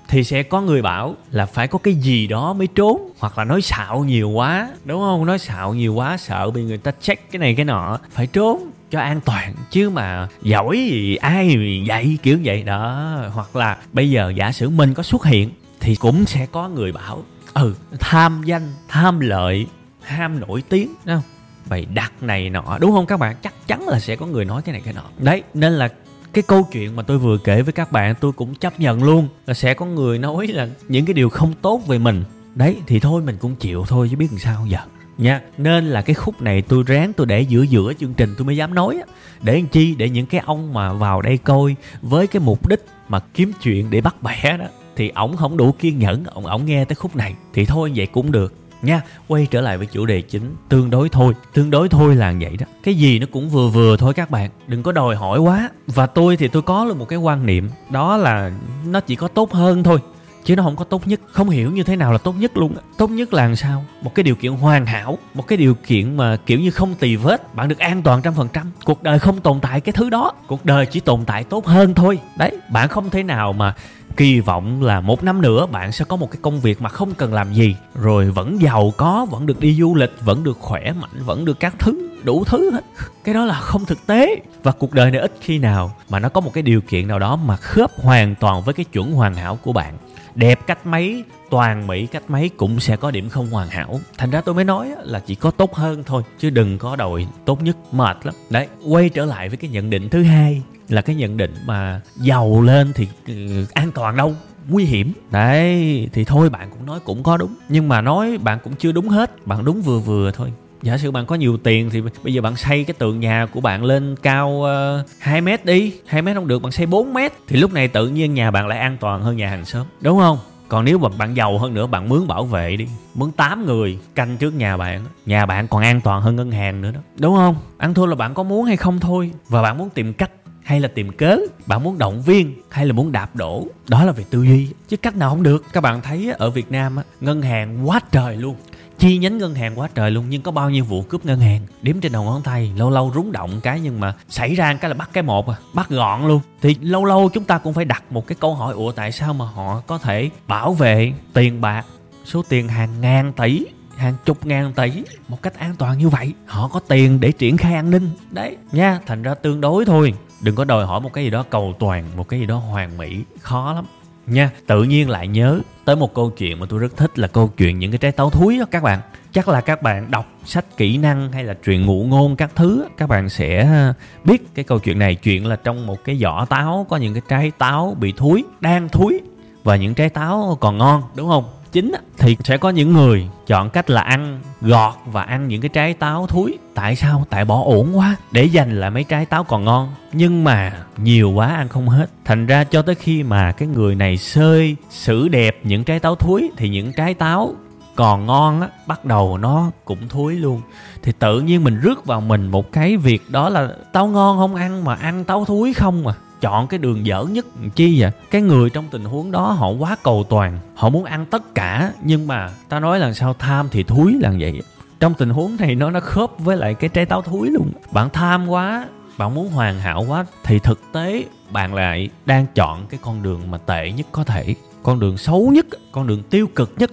thì 0.08 0.24
sẽ 0.24 0.42
có 0.42 0.60
người 0.60 0.82
bảo 0.82 1.14
là 1.30 1.46
phải 1.46 1.68
có 1.68 1.78
cái 1.78 1.94
gì 1.94 2.26
đó 2.26 2.52
mới 2.52 2.66
trốn, 2.66 3.10
hoặc 3.18 3.38
là 3.38 3.44
nói 3.44 3.62
xạo 3.62 4.04
nhiều 4.04 4.30
quá, 4.30 4.68
đúng 4.84 5.00
không? 5.00 5.26
Nói 5.26 5.38
xạo 5.38 5.74
nhiều 5.74 5.94
quá, 5.94 6.16
sợ 6.16 6.50
bị 6.50 6.62
người 6.62 6.78
ta 6.78 6.92
check 7.00 7.32
cái 7.32 7.38
này 7.38 7.54
cái 7.54 7.64
nọ. 7.64 7.98
Phải 8.10 8.26
trốn 8.26 8.70
cho 8.90 9.00
an 9.00 9.20
toàn, 9.24 9.54
chứ 9.70 9.90
mà 9.90 10.28
giỏi 10.42 10.78
gì, 10.90 11.16
ai 11.16 11.56
vậy 11.86 12.18
kiểu 12.22 12.38
vậy 12.44 12.62
đó. 12.62 13.16
Hoặc 13.32 13.56
là 13.56 13.76
bây 13.92 14.10
giờ 14.10 14.32
giả 14.36 14.52
sử 14.52 14.68
mình 14.68 14.94
có 14.94 15.02
xuất 15.02 15.24
hiện 15.24 15.50
thì 15.80 15.94
cũng 15.94 16.26
sẽ 16.26 16.46
có 16.52 16.68
người 16.68 16.92
bảo 16.92 17.22
ừ 17.54 17.74
tham 18.00 18.42
danh, 18.44 18.72
tham 18.88 19.20
lợi 19.20 19.66
ham 20.02 20.40
nổi 20.40 20.62
tiếng, 20.68 20.94
đúng 21.04 21.16
không? 21.16 21.22
Bày 21.68 21.86
đặt 21.94 22.22
này 22.22 22.50
nọ, 22.50 22.78
đúng 22.80 22.92
không 22.92 23.06
các 23.06 23.20
bạn? 23.20 23.36
Chắc 23.42 23.54
chắn 23.66 23.88
là 23.88 24.00
sẽ 24.00 24.16
có 24.16 24.26
người 24.26 24.44
nói 24.44 24.62
cái 24.62 24.72
này 24.72 24.82
cái 24.84 24.94
nọ. 24.94 25.04
Đấy, 25.18 25.42
nên 25.54 25.72
là 25.72 25.88
cái 26.32 26.42
câu 26.42 26.68
chuyện 26.72 26.96
mà 26.96 27.02
tôi 27.02 27.18
vừa 27.18 27.38
kể 27.38 27.62
với 27.62 27.72
các 27.72 27.92
bạn, 27.92 28.14
tôi 28.20 28.32
cũng 28.32 28.54
chấp 28.54 28.80
nhận 28.80 29.02
luôn 29.02 29.28
là 29.46 29.54
sẽ 29.54 29.74
có 29.74 29.86
người 29.86 30.18
nói 30.18 30.46
là 30.46 30.68
những 30.88 31.06
cái 31.06 31.14
điều 31.14 31.28
không 31.28 31.52
tốt 31.62 31.82
về 31.86 31.98
mình. 31.98 32.24
Đấy, 32.54 32.76
thì 32.86 33.00
thôi, 33.00 33.22
mình 33.22 33.36
cũng 33.40 33.56
chịu 33.56 33.84
thôi, 33.88 34.08
chứ 34.10 34.16
biết 34.16 34.28
làm 34.30 34.38
sao 34.38 34.66
giờ. 34.68 34.78
Nha, 35.18 35.40
nên 35.58 35.86
là 35.86 36.02
cái 36.02 36.14
khúc 36.14 36.42
này 36.42 36.62
tôi 36.62 36.84
ráng 36.86 37.12
tôi 37.12 37.26
để 37.26 37.40
giữa 37.40 37.62
giữa 37.62 37.92
chương 38.00 38.14
trình 38.14 38.34
tôi 38.38 38.46
mới 38.46 38.56
dám 38.56 38.74
nói 38.74 38.98
để 39.42 39.54
làm 39.54 39.66
chi? 39.66 39.94
Để 39.94 40.10
những 40.10 40.26
cái 40.26 40.40
ông 40.46 40.74
mà 40.74 40.92
vào 40.92 41.22
đây 41.22 41.38
coi 41.38 41.76
với 42.02 42.26
cái 42.26 42.42
mục 42.44 42.68
đích 42.68 42.84
mà 43.08 43.18
kiếm 43.34 43.52
chuyện 43.62 43.90
để 43.90 44.00
bắt 44.00 44.22
bẻ 44.22 44.56
đó 44.58 44.64
thì 44.96 45.08
ổng 45.08 45.36
không 45.36 45.56
đủ 45.56 45.72
kiên 45.78 45.98
nhẫn, 45.98 46.24
ổng 46.24 46.46
ổng 46.46 46.66
nghe 46.66 46.84
tới 46.84 46.94
khúc 46.94 47.16
này. 47.16 47.34
Thì 47.54 47.64
thôi, 47.64 47.92
vậy 47.94 48.06
cũng 48.06 48.32
được. 48.32 48.54
Nha, 48.82 49.02
quay 49.28 49.46
trở 49.50 49.60
lại 49.60 49.78
với 49.78 49.86
chủ 49.86 50.06
đề 50.06 50.20
chính, 50.20 50.56
tương 50.68 50.90
đối 50.90 51.08
thôi. 51.08 51.34
Tương 51.52 51.70
đối 51.70 51.88
thôi 51.88 52.16
là 52.16 52.34
vậy 52.40 52.56
đó. 52.56 52.66
Cái 52.82 52.94
gì 52.94 53.18
nó 53.18 53.26
cũng 53.32 53.48
vừa 53.48 53.68
vừa 53.68 53.96
thôi 53.96 54.14
các 54.14 54.30
bạn. 54.30 54.50
Đừng 54.66 54.82
có 54.82 54.92
đòi 54.92 55.16
hỏi 55.16 55.38
quá. 55.38 55.70
Và 55.86 56.06
tôi 56.06 56.36
thì 56.36 56.48
tôi 56.48 56.62
có 56.62 56.84
được 56.84 56.96
một 56.98 57.08
cái 57.08 57.18
quan 57.18 57.46
niệm. 57.46 57.70
Đó 57.90 58.16
là 58.16 58.52
nó 58.86 59.00
chỉ 59.00 59.16
có 59.16 59.28
tốt 59.28 59.52
hơn 59.52 59.82
thôi 59.82 59.98
chứ 60.46 60.56
nó 60.56 60.62
không 60.62 60.76
có 60.76 60.84
tốt 60.84 61.08
nhất, 61.08 61.20
không 61.32 61.50
hiểu 61.50 61.70
như 61.70 61.82
thế 61.82 61.96
nào 61.96 62.12
là 62.12 62.18
tốt 62.18 62.34
nhất 62.38 62.56
luôn 62.56 62.74
tốt 62.98 63.10
nhất 63.10 63.34
là 63.34 63.46
làm 63.46 63.56
sao? 63.56 63.84
Một 64.02 64.14
cái 64.14 64.22
điều 64.24 64.34
kiện 64.34 64.52
hoàn 64.52 64.86
hảo, 64.86 65.18
một 65.34 65.46
cái 65.46 65.56
điều 65.56 65.74
kiện 65.74 66.16
mà 66.16 66.36
kiểu 66.36 66.60
như 66.60 66.70
không 66.70 66.94
tì 66.94 67.16
vết, 67.16 67.54
bạn 67.54 67.68
được 67.68 67.78
an 67.78 68.02
toàn 68.02 68.22
trăm 68.22 68.34
phần 68.34 68.48
trăm. 68.52 68.70
Cuộc 68.84 69.02
đời 69.02 69.18
không 69.18 69.40
tồn 69.40 69.60
tại 69.60 69.80
cái 69.80 69.92
thứ 69.92 70.10
đó, 70.10 70.32
cuộc 70.46 70.64
đời 70.64 70.86
chỉ 70.86 71.00
tồn 71.00 71.24
tại 71.24 71.44
tốt 71.44 71.66
hơn 71.66 71.94
thôi. 71.94 72.18
Đấy, 72.36 72.56
bạn 72.72 72.88
không 72.88 73.10
thể 73.10 73.22
nào 73.22 73.52
mà 73.52 73.74
kỳ 74.16 74.40
vọng 74.40 74.82
là 74.82 75.00
một 75.00 75.22
năm 75.24 75.42
nữa 75.42 75.66
bạn 75.66 75.92
sẽ 75.92 76.04
có 76.04 76.16
một 76.16 76.30
cái 76.30 76.38
công 76.42 76.60
việc 76.60 76.82
mà 76.82 76.88
không 76.88 77.14
cần 77.14 77.34
làm 77.34 77.52
gì. 77.52 77.76
Rồi 77.94 78.30
vẫn 78.30 78.62
giàu 78.62 78.92
có, 78.96 79.26
vẫn 79.30 79.46
được 79.46 79.60
đi 79.60 79.74
du 79.74 79.94
lịch, 79.94 80.12
vẫn 80.24 80.44
được 80.44 80.58
khỏe 80.60 80.92
mạnh, 81.00 81.24
vẫn 81.24 81.44
được 81.44 81.60
các 81.60 81.74
thứ, 81.78 82.08
đủ 82.22 82.44
thứ 82.44 82.70
hết. 82.70 82.84
Cái 83.24 83.34
đó 83.34 83.44
là 83.44 83.60
không 83.60 83.84
thực 83.84 84.06
tế. 84.06 84.36
Và 84.62 84.72
cuộc 84.72 84.92
đời 84.92 85.10
này 85.10 85.20
ít 85.20 85.32
khi 85.40 85.58
nào 85.58 85.96
mà 86.08 86.18
nó 86.18 86.28
có 86.28 86.40
một 86.40 86.50
cái 86.54 86.62
điều 86.62 86.80
kiện 86.80 87.08
nào 87.08 87.18
đó 87.18 87.36
mà 87.36 87.56
khớp 87.56 87.90
hoàn 88.02 88.34
toàn 88.34 88.62
với 88.62 88.74
cái 88.74 88.84
chuẩn 88.84 89.12
hoàn 89.12 89.34
hảo 89.34 89.58
của 89.62 89.72
bạn 89.72 89.94
đẹp 90.36 90.66
cách 90.66 90.86
mấy, 90.86 91.24
toàn 91.50 91.86
mỹ 91.86 92.06
cách 92.06 92.30
mấy 92.30 92.48
cũng 92.48 92.80
sẽ 92.80 92.96
có 92.96 93.10
điểm 93.10 93.28
không 93.28 93.50
hoàn 93.50 93.68
hảo. 93.68 94.00
Thành 94.18 94.30
ra 94.30 94.40
tôi 94.40 94.54
mới 94.54 94.64
nói 94.64 94.90
là 95.02 95.20
chỉ 95.20 95.34
có 95.34 95.50
tốt 95.50 95.74
hơn 95.74 96.02
thôi, 96.06 96.22
chứ 96.38 96.50
đừng 96.50 96.78
có 96.78 96.96
đòi 96.96 97.26
tốt 97.44 97.62
nhất, 97.62 97.76
mệt 97.92 98.16
lắm. 98.26 98.34
Đấy, 98.50 98.66
quay 98.88 99.08
trở 99.08 99.24
lại 99.24 99.48
với 99.48 99.56
cái 99.56 99.70
nhận 99.70 99.90
định 99.90 100.08
thứ 100.08 100.22
hai, 100.22 100.62
là 100.88 101.02
cái 101.02 101.16
nhận 101.16 101.36
định 101.36 101.54
mà 101.66 102.00
giàu 102.16 102.62
lên 102.62 102.92
thì 102.94 103.08
ừ, 103.26 103.66
an 103.72 103.92
toàn 103.92 104.16
đâu, 104.16 104.34
nguy 104.68 104.84
hiểm. 104.84 105.12
Đấy, 105.30 106.08
thì 106.12 106.24
thôi, 106.24 106.50
bạn 106.50 106.70
cũng 106.70 106.86
nói 106.86 107.00
cũng 107.04 107.22
có 107.22 107.36
đúng, 107.36 107.54
nhưng 107.68 107.88
mà 107.88 108.00
nói 108.00 108.38
bạn 108.38 108.58
cũng 108.64 108.74
chưa 108.78 108.92
đúng 108.92 109.08
hết, 109.08 109.46
bạn 109.46 109.64
đúng 109.64 109.82
vừa 109.82 109.98
vừa 109.98 110.30
thôi 110.30 110.52
giả 110.86 110.98
sử 110.98 111.10
bạn 111.10 111.26
có 111.26 111.34
nhiều 111.34 111.56
tiền 111.56 111.90
thì 111.90 112.02
bây 112.22 112.34
giờ 112.34 112.42
bạn 112.42 112.56
xây 112.56 112.84
cái 112.84 112.94
tường 112.98 113.20
nhà 113.20 113.46
của 113.52 113.60
bạn 113.60 113.84
lên 113.84 114.16
cao 114.22 114.62
ờ, 114.62 115.04
uh, 115.04 115.10
2 115.18 115.40
mét 115.40 115.64
đi. 115.64 115.92
2 116.06 116.22
mét 116.22 116.36
không 116.36 116.48
được 116.48 116.62
bạn 116.62 116.72
xây 116.72 116.86
4 116.86 117.14
mét. 117.14 117.32
Thì 117.48 117.56
lúc 117.56 117.72
này 117.72 117.88
tự 117.88 118.08
nhiên 118.08 118.34
nhà 118.34 118.50
bạn 118.50 118.66
lại 118.66 118.78
an 118.78 118.96
toàn 119.00 119.22
hơn 119.22 119.36
nhà 119.36 119.50
hàng 119.50 119.64
xóm. 119.64 119.86
Đúng 120.00 120.18
không? 120.18 120.38
Còn 120.68 120.84
nếu 120.84 120.98
mà 120.98 121.08
bạn 121.18 121.36
giàu 121.36 121.58
hơn 121.58 121.74
nữa 121.74 121.86
bạn 121.86 122.08
mướn 122.08 122.26
bảo 122.26 122.44
vệ 122.44 122.76
đi. 122.76 122.86
Mướn 123.14 123.32
8 123.32 123.66
người 123.66 123.98
canh 124.14 124.36
trước 124.36 124.54
nhà 124.54 124.76
bạn 124.76 125.04
nhà 125.26 125.46
bạn 125.46 125.68
còn 125.68 125.82
an 125.82 126.00
toàn 126.00 126.22
hơn 126.22 126.36
ngân 126.36 126.50
hàng 126.50 126.80
nữa 126.80 126.90
đó. 126.90 127.00
Đúng 127.18 127.36
không? 127.36 127.56
Ăn 127.78 127.94
thua 127.94 128.06
là 128.06 128.14
bạn 128.14 128.34
có 128.34 128.42
muốn 128.42 128.64
hay 128.64 128.76
không 128.76 129.00
thôi. 129.00 129.30
Và 129.48 129.62
bạn 129.62 129.78
muốn 129.78 129.90
tìm 129.90 130.12
cách 130.12 130.30
hay 130.62 130.80
là 130.80 130.88
tìm 130.88 131.12
cớ? 131.12 131.36
Bạn 131.66 131.82
muốn 131.82 131.98
động 131.98 132.22
viên 132.22 132.54
hay 132.70 132.86
là 132.86 132.92
muốn 132.92 133.12
đạp 133.12 133.36
đổ? 133.36 133.66
Đó 133.88 134.04
là 134.04 134.12
về 134.12 134.24
tư 134.30 134.42
duy. 134.42 134.68
Chứ 134.88 134.96
cách 134.96 135.16
nào 135.16 135.30
không 135.30 135.42
được. 135.42 135.64
Các 135.72 135.80
bạn 135.80 136.02
thấy 136.02 136.32
ở 136.38 136.50
việt 136.50 136.70
nam 136.70 136.96
ngân 137.20 137.42
hàng 137.42 137.88
quá 137.88 138.00
trời 138.12 138.36
luôn 138.36 138.56
chi 138.98 139.18
nhánh 139.18 139.38
ngân 139.38 139.54
hàng 139.54 139.78
quá 139.78 139.88
trời 139.94 140.10
luôn, 140.10 140.24
nhưng 140.28 140.42
có 140.42 140.50
bao 140.50 140.70
nhiêu 140.70 140.84
vụ 140.84 141.02
cướp 141.02 141.24
ngân 141.24 141.40
hàng? 141.40 141.60
Đếm 141.82 142.00
trên 142.00 142.12
đầu 142.12 142.24
ngón 142.24 142.42
tay, 142.42 142.72
lâu 142.76 142.90
lâu 142.90 143.12
rúng 143.14 143.32
động 143.32 143.60
cái 143.60 143.80
nhưng 143.80 144.00
mà 144.00 144.14
xảy 144.28 144.54
ra 144.54 144.74
cái 144.74 144.88
là 144.88 144.94
bắt 144.94 145.10
cái 145.12 145.22
một 145.22 145.48
à 145.48 145.56
bắt 145.72 145.88
gọn 145.88 146.28
luôn. 146.28 146.40
Thì 146.62 146.76
lâu 146.80 147.04
lâu 147.04 147.30
chúng 147.34 147.44
ta 147.44 147.58
cũng 147.58 147.74
phải 147.74 147.84
đặt 147.84 148.04
một 148.10 148.26
cái 148.26 148.36
câu 148.40 148.54
hỏi, 148.54 148.74
ủa, 148.74 148.92
tại 148.92 149.12
sao 149.12 149.34
mà 149.34 149.44
họ 149.44 149.82
có 149.86 149.98
thể 149.98 150.30
bảo 150.46 150.72
vệ 150.72 151.12
tiền 151.32 151.60
bạc, 151.60 151.86
số 152.24 152.42
tiền 152.48 152.68
hàng 152.68 153.00
ngàn 153.00 153.32
tỷ, 153.32 153.66
hàng 153.96 154.14
chục 154.24 154.46
ngàn 154.46 154.72
tỷ 154.72 154.90
một 155.28 155.42
cách 155.42 155.58
an 155.58 155.74
toàn 155.78 155.98
như 155.98 156.08
vậy? 156.08 156.32
Họ 156.46 156.68
có 156.68 156.80
tiền 156.88 157.20
để 157.20 157.32
triển 157.32 157.56
khai 157.56 157.74
an 157.74 157.90
ninh. 157.90 158.10
Đấy, 158.30 158.56
nha, 158.72 159.00
thành 159.06 159.22
ra 159.22 159.34
tương 159.34 159.60
đối 159.60 159.84
thôi. 159.84 160.14
Đừng 160.40 160.54
có 160.54 160.64
đòi 160.64 160.86
hỏi 160.86 161.00
một 161.00 161.12
cái 161.12 161.24
gì 161.24 161.30
đó 161.30 161.44
cầu 161.50 161.74
toàn, 161.78 162.04
một 162.16 162.28
cái 162.28 162.40
gì 162.40 162.46
đó 162.46 162.56
hoàn 162.56 162.96
mỹ, 162.98 163.24
khó 163.40 163.72
lắm 163.72 163.84
nha, 164.26 164.50
tự 164.66 164.82
nhiên 164.82 165.10
lại 165.10 165.28
nhớ 165.28 165.60
tới 165.84 165.96
một 165.96 166.14
câu 166.14 166.30
chuyện 166.30 166.60
mà 166.60 166.66
tôi 166.68 166.78
rất 166.78 166.96
thích 166.96 167.18
là 167.18 167.28
câu 167.28 167.50
chuyện 167.56 167.78
những 167.78 167.90
cái 167.90 167.98
trái 167.98 168.12
táo 168.12 168.30
thúi 168.30 168.58
đó 168.58 168.64
các 168.70 168.82
bạn. 168.82 169.00
Chắc 169.32 169.48
là 169.48 169.60
các 169.60 169.82
bạn 169.82 170.10
đọc 170.10 170.26
sách 170.44 170.64
kỹ 170.76 170.96
năng 170.96 171.32
hay 171.32 171.44
là 171.44 171.54
truyện 171.54 171.86
ngụ 171.86 172.04
ngôn 172.04 172.36
các 172.36 172.50
thứ 172.56 172.84
các 172.96 173.08
bạn 173.08 173.28
sẽ 173.28 173.62
à, 173.62 173.94
biết 174.24 174.54
cái 174.54 174.64
câu 174.64 174.78
chuyện 174.78 174.98
này. 174.98 175.14
Chuyện 175.14 175.46
là 175.46 175.56
trong 175.56 175.86
một 175.86 176.04
cái 176.04 176.18
vỏ 176.22 176.44
táo 176.44 176.86
có 176.88 176.96
những 176.96 177.14
cái 177.14 177.22
trái 177.28 177.52
táo 177.58 177.96
bị 178.00 178.12
thúi, 178.12 178.44
đang 178.60 178.88
thúi 178.88 179.20
và 179.64 179.76
những 179.76 179.94
trái 179.94 180.08
táo 180.08 180.58
còn 180.60 180.78
ngon, 180.78 181.02
đúng 181.14 181.28
không? 181.28 181.44
Chính 181.76 181.92
thì 182.18 182.36
sẽ 182.44 182.56
có 182.56 182.70
những 182.70 182.92
người 182.92 183.28
chọn 183.46 183.70
cách 183.70 183.90
là 183.90 184.00
ăn 184.00 184.40
gọt 184.60 184.94
và 185.06 185.22
ăn 185.22 185.48
những 185.48 185.60
cái 185.60 185.68
trái 185.68 185.94
táo 185.94 186.26
thúi. 186.26 186.58
Tại 186.74 186.96
sao? 186.96 187.26
Tại 187.30 187.44
bỏ 187.44 187.62
ổn 187.64 187.98
quá. 187.98 188.16
Để 188.30 188.44
dành 188.44 188.80
lại 188.80 188.90
mấy 188.90 189.04
trái 189.04 189.26
táo 189.26 189.44
còn 189.44 189.64
ngon. 189.64 189.92
Nhưng 190.12 190.44
mà 190.44 190.72
nhiều 190.98 191.30
quá 191.30 191.46
ăn 191.46 191.68
không 191.68 191.88
hết. 191.88 192.06
Thành 192.24 192.46
ra 192.46 192.64
cho 192.64 192.82
tới 192.82 192.94
khi 192.94 193.22
mà 193.22 193.52
cái 193.52 193.68
người 193.68 193.94
này 193.94 194.16
sơi 194.16 194.76
xử 194.90 195.28
đẹp 195.28 195.60
những 195.64 195.84
trái 195.84 196.00
táo 196.00 196.14
thúi, 196.14 196.50
thì 196.56 196.68
những 196.68 196.92
trái 196.92 197.14
táo 197.14 197.54
còn 197.94 198.26
ngon 198.26 198.60
á, 198.60 198.68
bắt 198.86 199.04
đầu 199.04 199.38
nó 199.38 199.70
cũng 199.84 200.08
thối 200.08 200.34
luôn. 200.34 200.60
Thì 201.02 201.12
tự 201.18 201.40
nhiên 201.40 201.64
mình 201.64 201.80
rước 201.80 202.06
vào 202.06 202.20
mình 202.20 202.46
một 202.46 202.72
cái 202.72 202.96
việc 202.96 203.22
đó 203.30 203.48
là 203.48 203.68
táo 203.92 204.06
ngon 204.06 204.38
không 204.38 204.54
ăn 204.54 204.84
mà 204.84 204.94
ăn 204.94 205.24
táo 205.24 205.44
thúi 205.44 205.74
không 205.74 206.06
à? 206.06 206.14
Chọn 206.40 206.66
cái 206.66 206.78
đường 206.78 207.06
dở 207.06 207.24
nhất 207.30 207.46
chi 207.74 208.00
vậy? 208.00 208.10
Cái 208.30 208.42
người 208.42 208.70
trong 208.70 208.84
tình 208.90 209.04
huống 209.04 209.30
đó 209.30 209.52
họ 209.52 209.70
quá 209.70 209.96
cầu 210.02 210.24
toàn, 210.28 210.58
họ 210.74 210.88
muốn 210.88 211.04
ăn 211.04 211.26
tất 211.26 211.54
cả, 211.54 211.92
nhưng 212.02 212.26
mà 212.26 212.50
ta 212.68 212.80
nói 212.80 212.98
là 212.98 213.12
sao 213.12 213.34
tham 213.34 213.68
thì 213.70 213.82
thúi 213.82 214.16
là 214.20 214.32
vậy. 214.40 214.62
Trong 215.00 215.14
tình 215.14 215.30
huống 215.30 215.56
này 215.58 215.74
nó 215.74 215.90
nó 215.90 216.00
khớp 216.00 216.30
với 216.38 216.56
lại 216.56 216.74
cái 216.74 216.90
trái 216.90 217.06
táo 217.06 217.22
thúi 217.22 217.50
luôn. 217.50 217.72
Bạn 217.92 218.10
tham 218.12 218.48
quá, 218.48 218.86
bạn 219.18 219.34
muốn 219.34 219.48
hoàn 219.48 219.80
hảo 219.80 220.04
quá, 220.08 220.24
thì 220.44 220.58
thực 220.58 220.80
tế 220.92 221.24
bạn 221.50 221.74
lại 221.74 222.08
đang 222.26 222.46
chọn 222.54 222.86
cái 222.86 223.00
con 223.02 223.22
đường 223.22 223.50
mà 223.50 223.58
tệ 223.58 223.92
nhất 223.92 224.06
có 224.12 224.24
thể, 224.24 224.54
con 224.82 225.00
đường 225.00 225.18
xấu 225.18 225.50
nhất, 225.52 225.66
con 225.92 226.06
đường 226.06 226.22
tiêu 226.22 226.46
cực 226.54 226.72
nhất. 226.76 226.90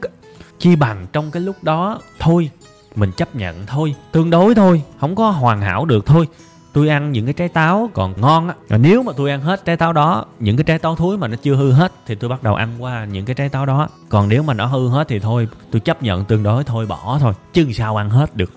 Chi 0.59 0.75
bằng 0.75 1.07
trong 1.13 1.31
cái 1.31 1.43
lúc 1.43 1.55
đó, 1.63 1.99
thôi, 2.19 2.49
mình 2.95 3.11
chấp 3.11 3.35
nhận 3.35 3.65
thôi, 3.65 3.95
tương 4.11 4.29
đối 4.29 4.55
thôi, 4.55 4.81
không 4.99 5.15
có 5.15 5.29
hoàn 5.29 5.61
hảo 5.61 5.85
được 5.85 6.05
thôi 6.05 6.27
tôi 6.73 6.89
ăn 6.89 7.11
những 7.11 7.25
cái 7.25 7.33
trái 7.33 7.49
táo 7.49 7.89
còn 7.93 8.13
ngon 8.21 8.47
á. 8.47 8.55
Và 8.67 8.77
nếu 8.77 9.03
mà 9.03 9.13
tôi 9.17 9.31
ăn 9.31 9.41
hết 9.41 9.65
trái 9.65 9.77
táo 9.77 9.93
đó, 9.93 10.25
những 10.39 10.57
cái 10.57 10.63
trái 10.63 10.79
táo 10.79 10.95
thúi 10.95 11.17
mà 11.17 11.27
nó 11.27 11.35
chưa 11.35 11.55
hư 11.55 11.71
hết, 11.71 11.91
thì 12.05 12.15
tôi 12.15 12.29
bắt 12.29 12.43
đầu 12.43 12.55
ăn 12.55 12.69
qua 12.79 13.05
những 13.05 13.25
cái 13.25 13.35
trái 13.35 13.49
táo 13.49 13.65
đó. 13.65 13.87
Còn 14.09 14.29
nếu 14.29 14.43
mà 14.43 14.53
nó 14.53 14.65
hư 14.65 14.89
hết 14.89 15.07
thì 15.07 15.19
thôi, 15.19 15.47
tôi 15.71 15.79
chấp 15.79 16.03
nhận 16.03 16.25
tương 16.25 16.43
đối, 16.43 16.63
thôi 16.63 16.85
bỏ 16.85 17.17
thôi. 17.21 17.33
Chứ 17.53 17.71
sao 17.73 17.97
ăn 17.97 18.09
hết 18.09 18.35
được? 18.35 18.51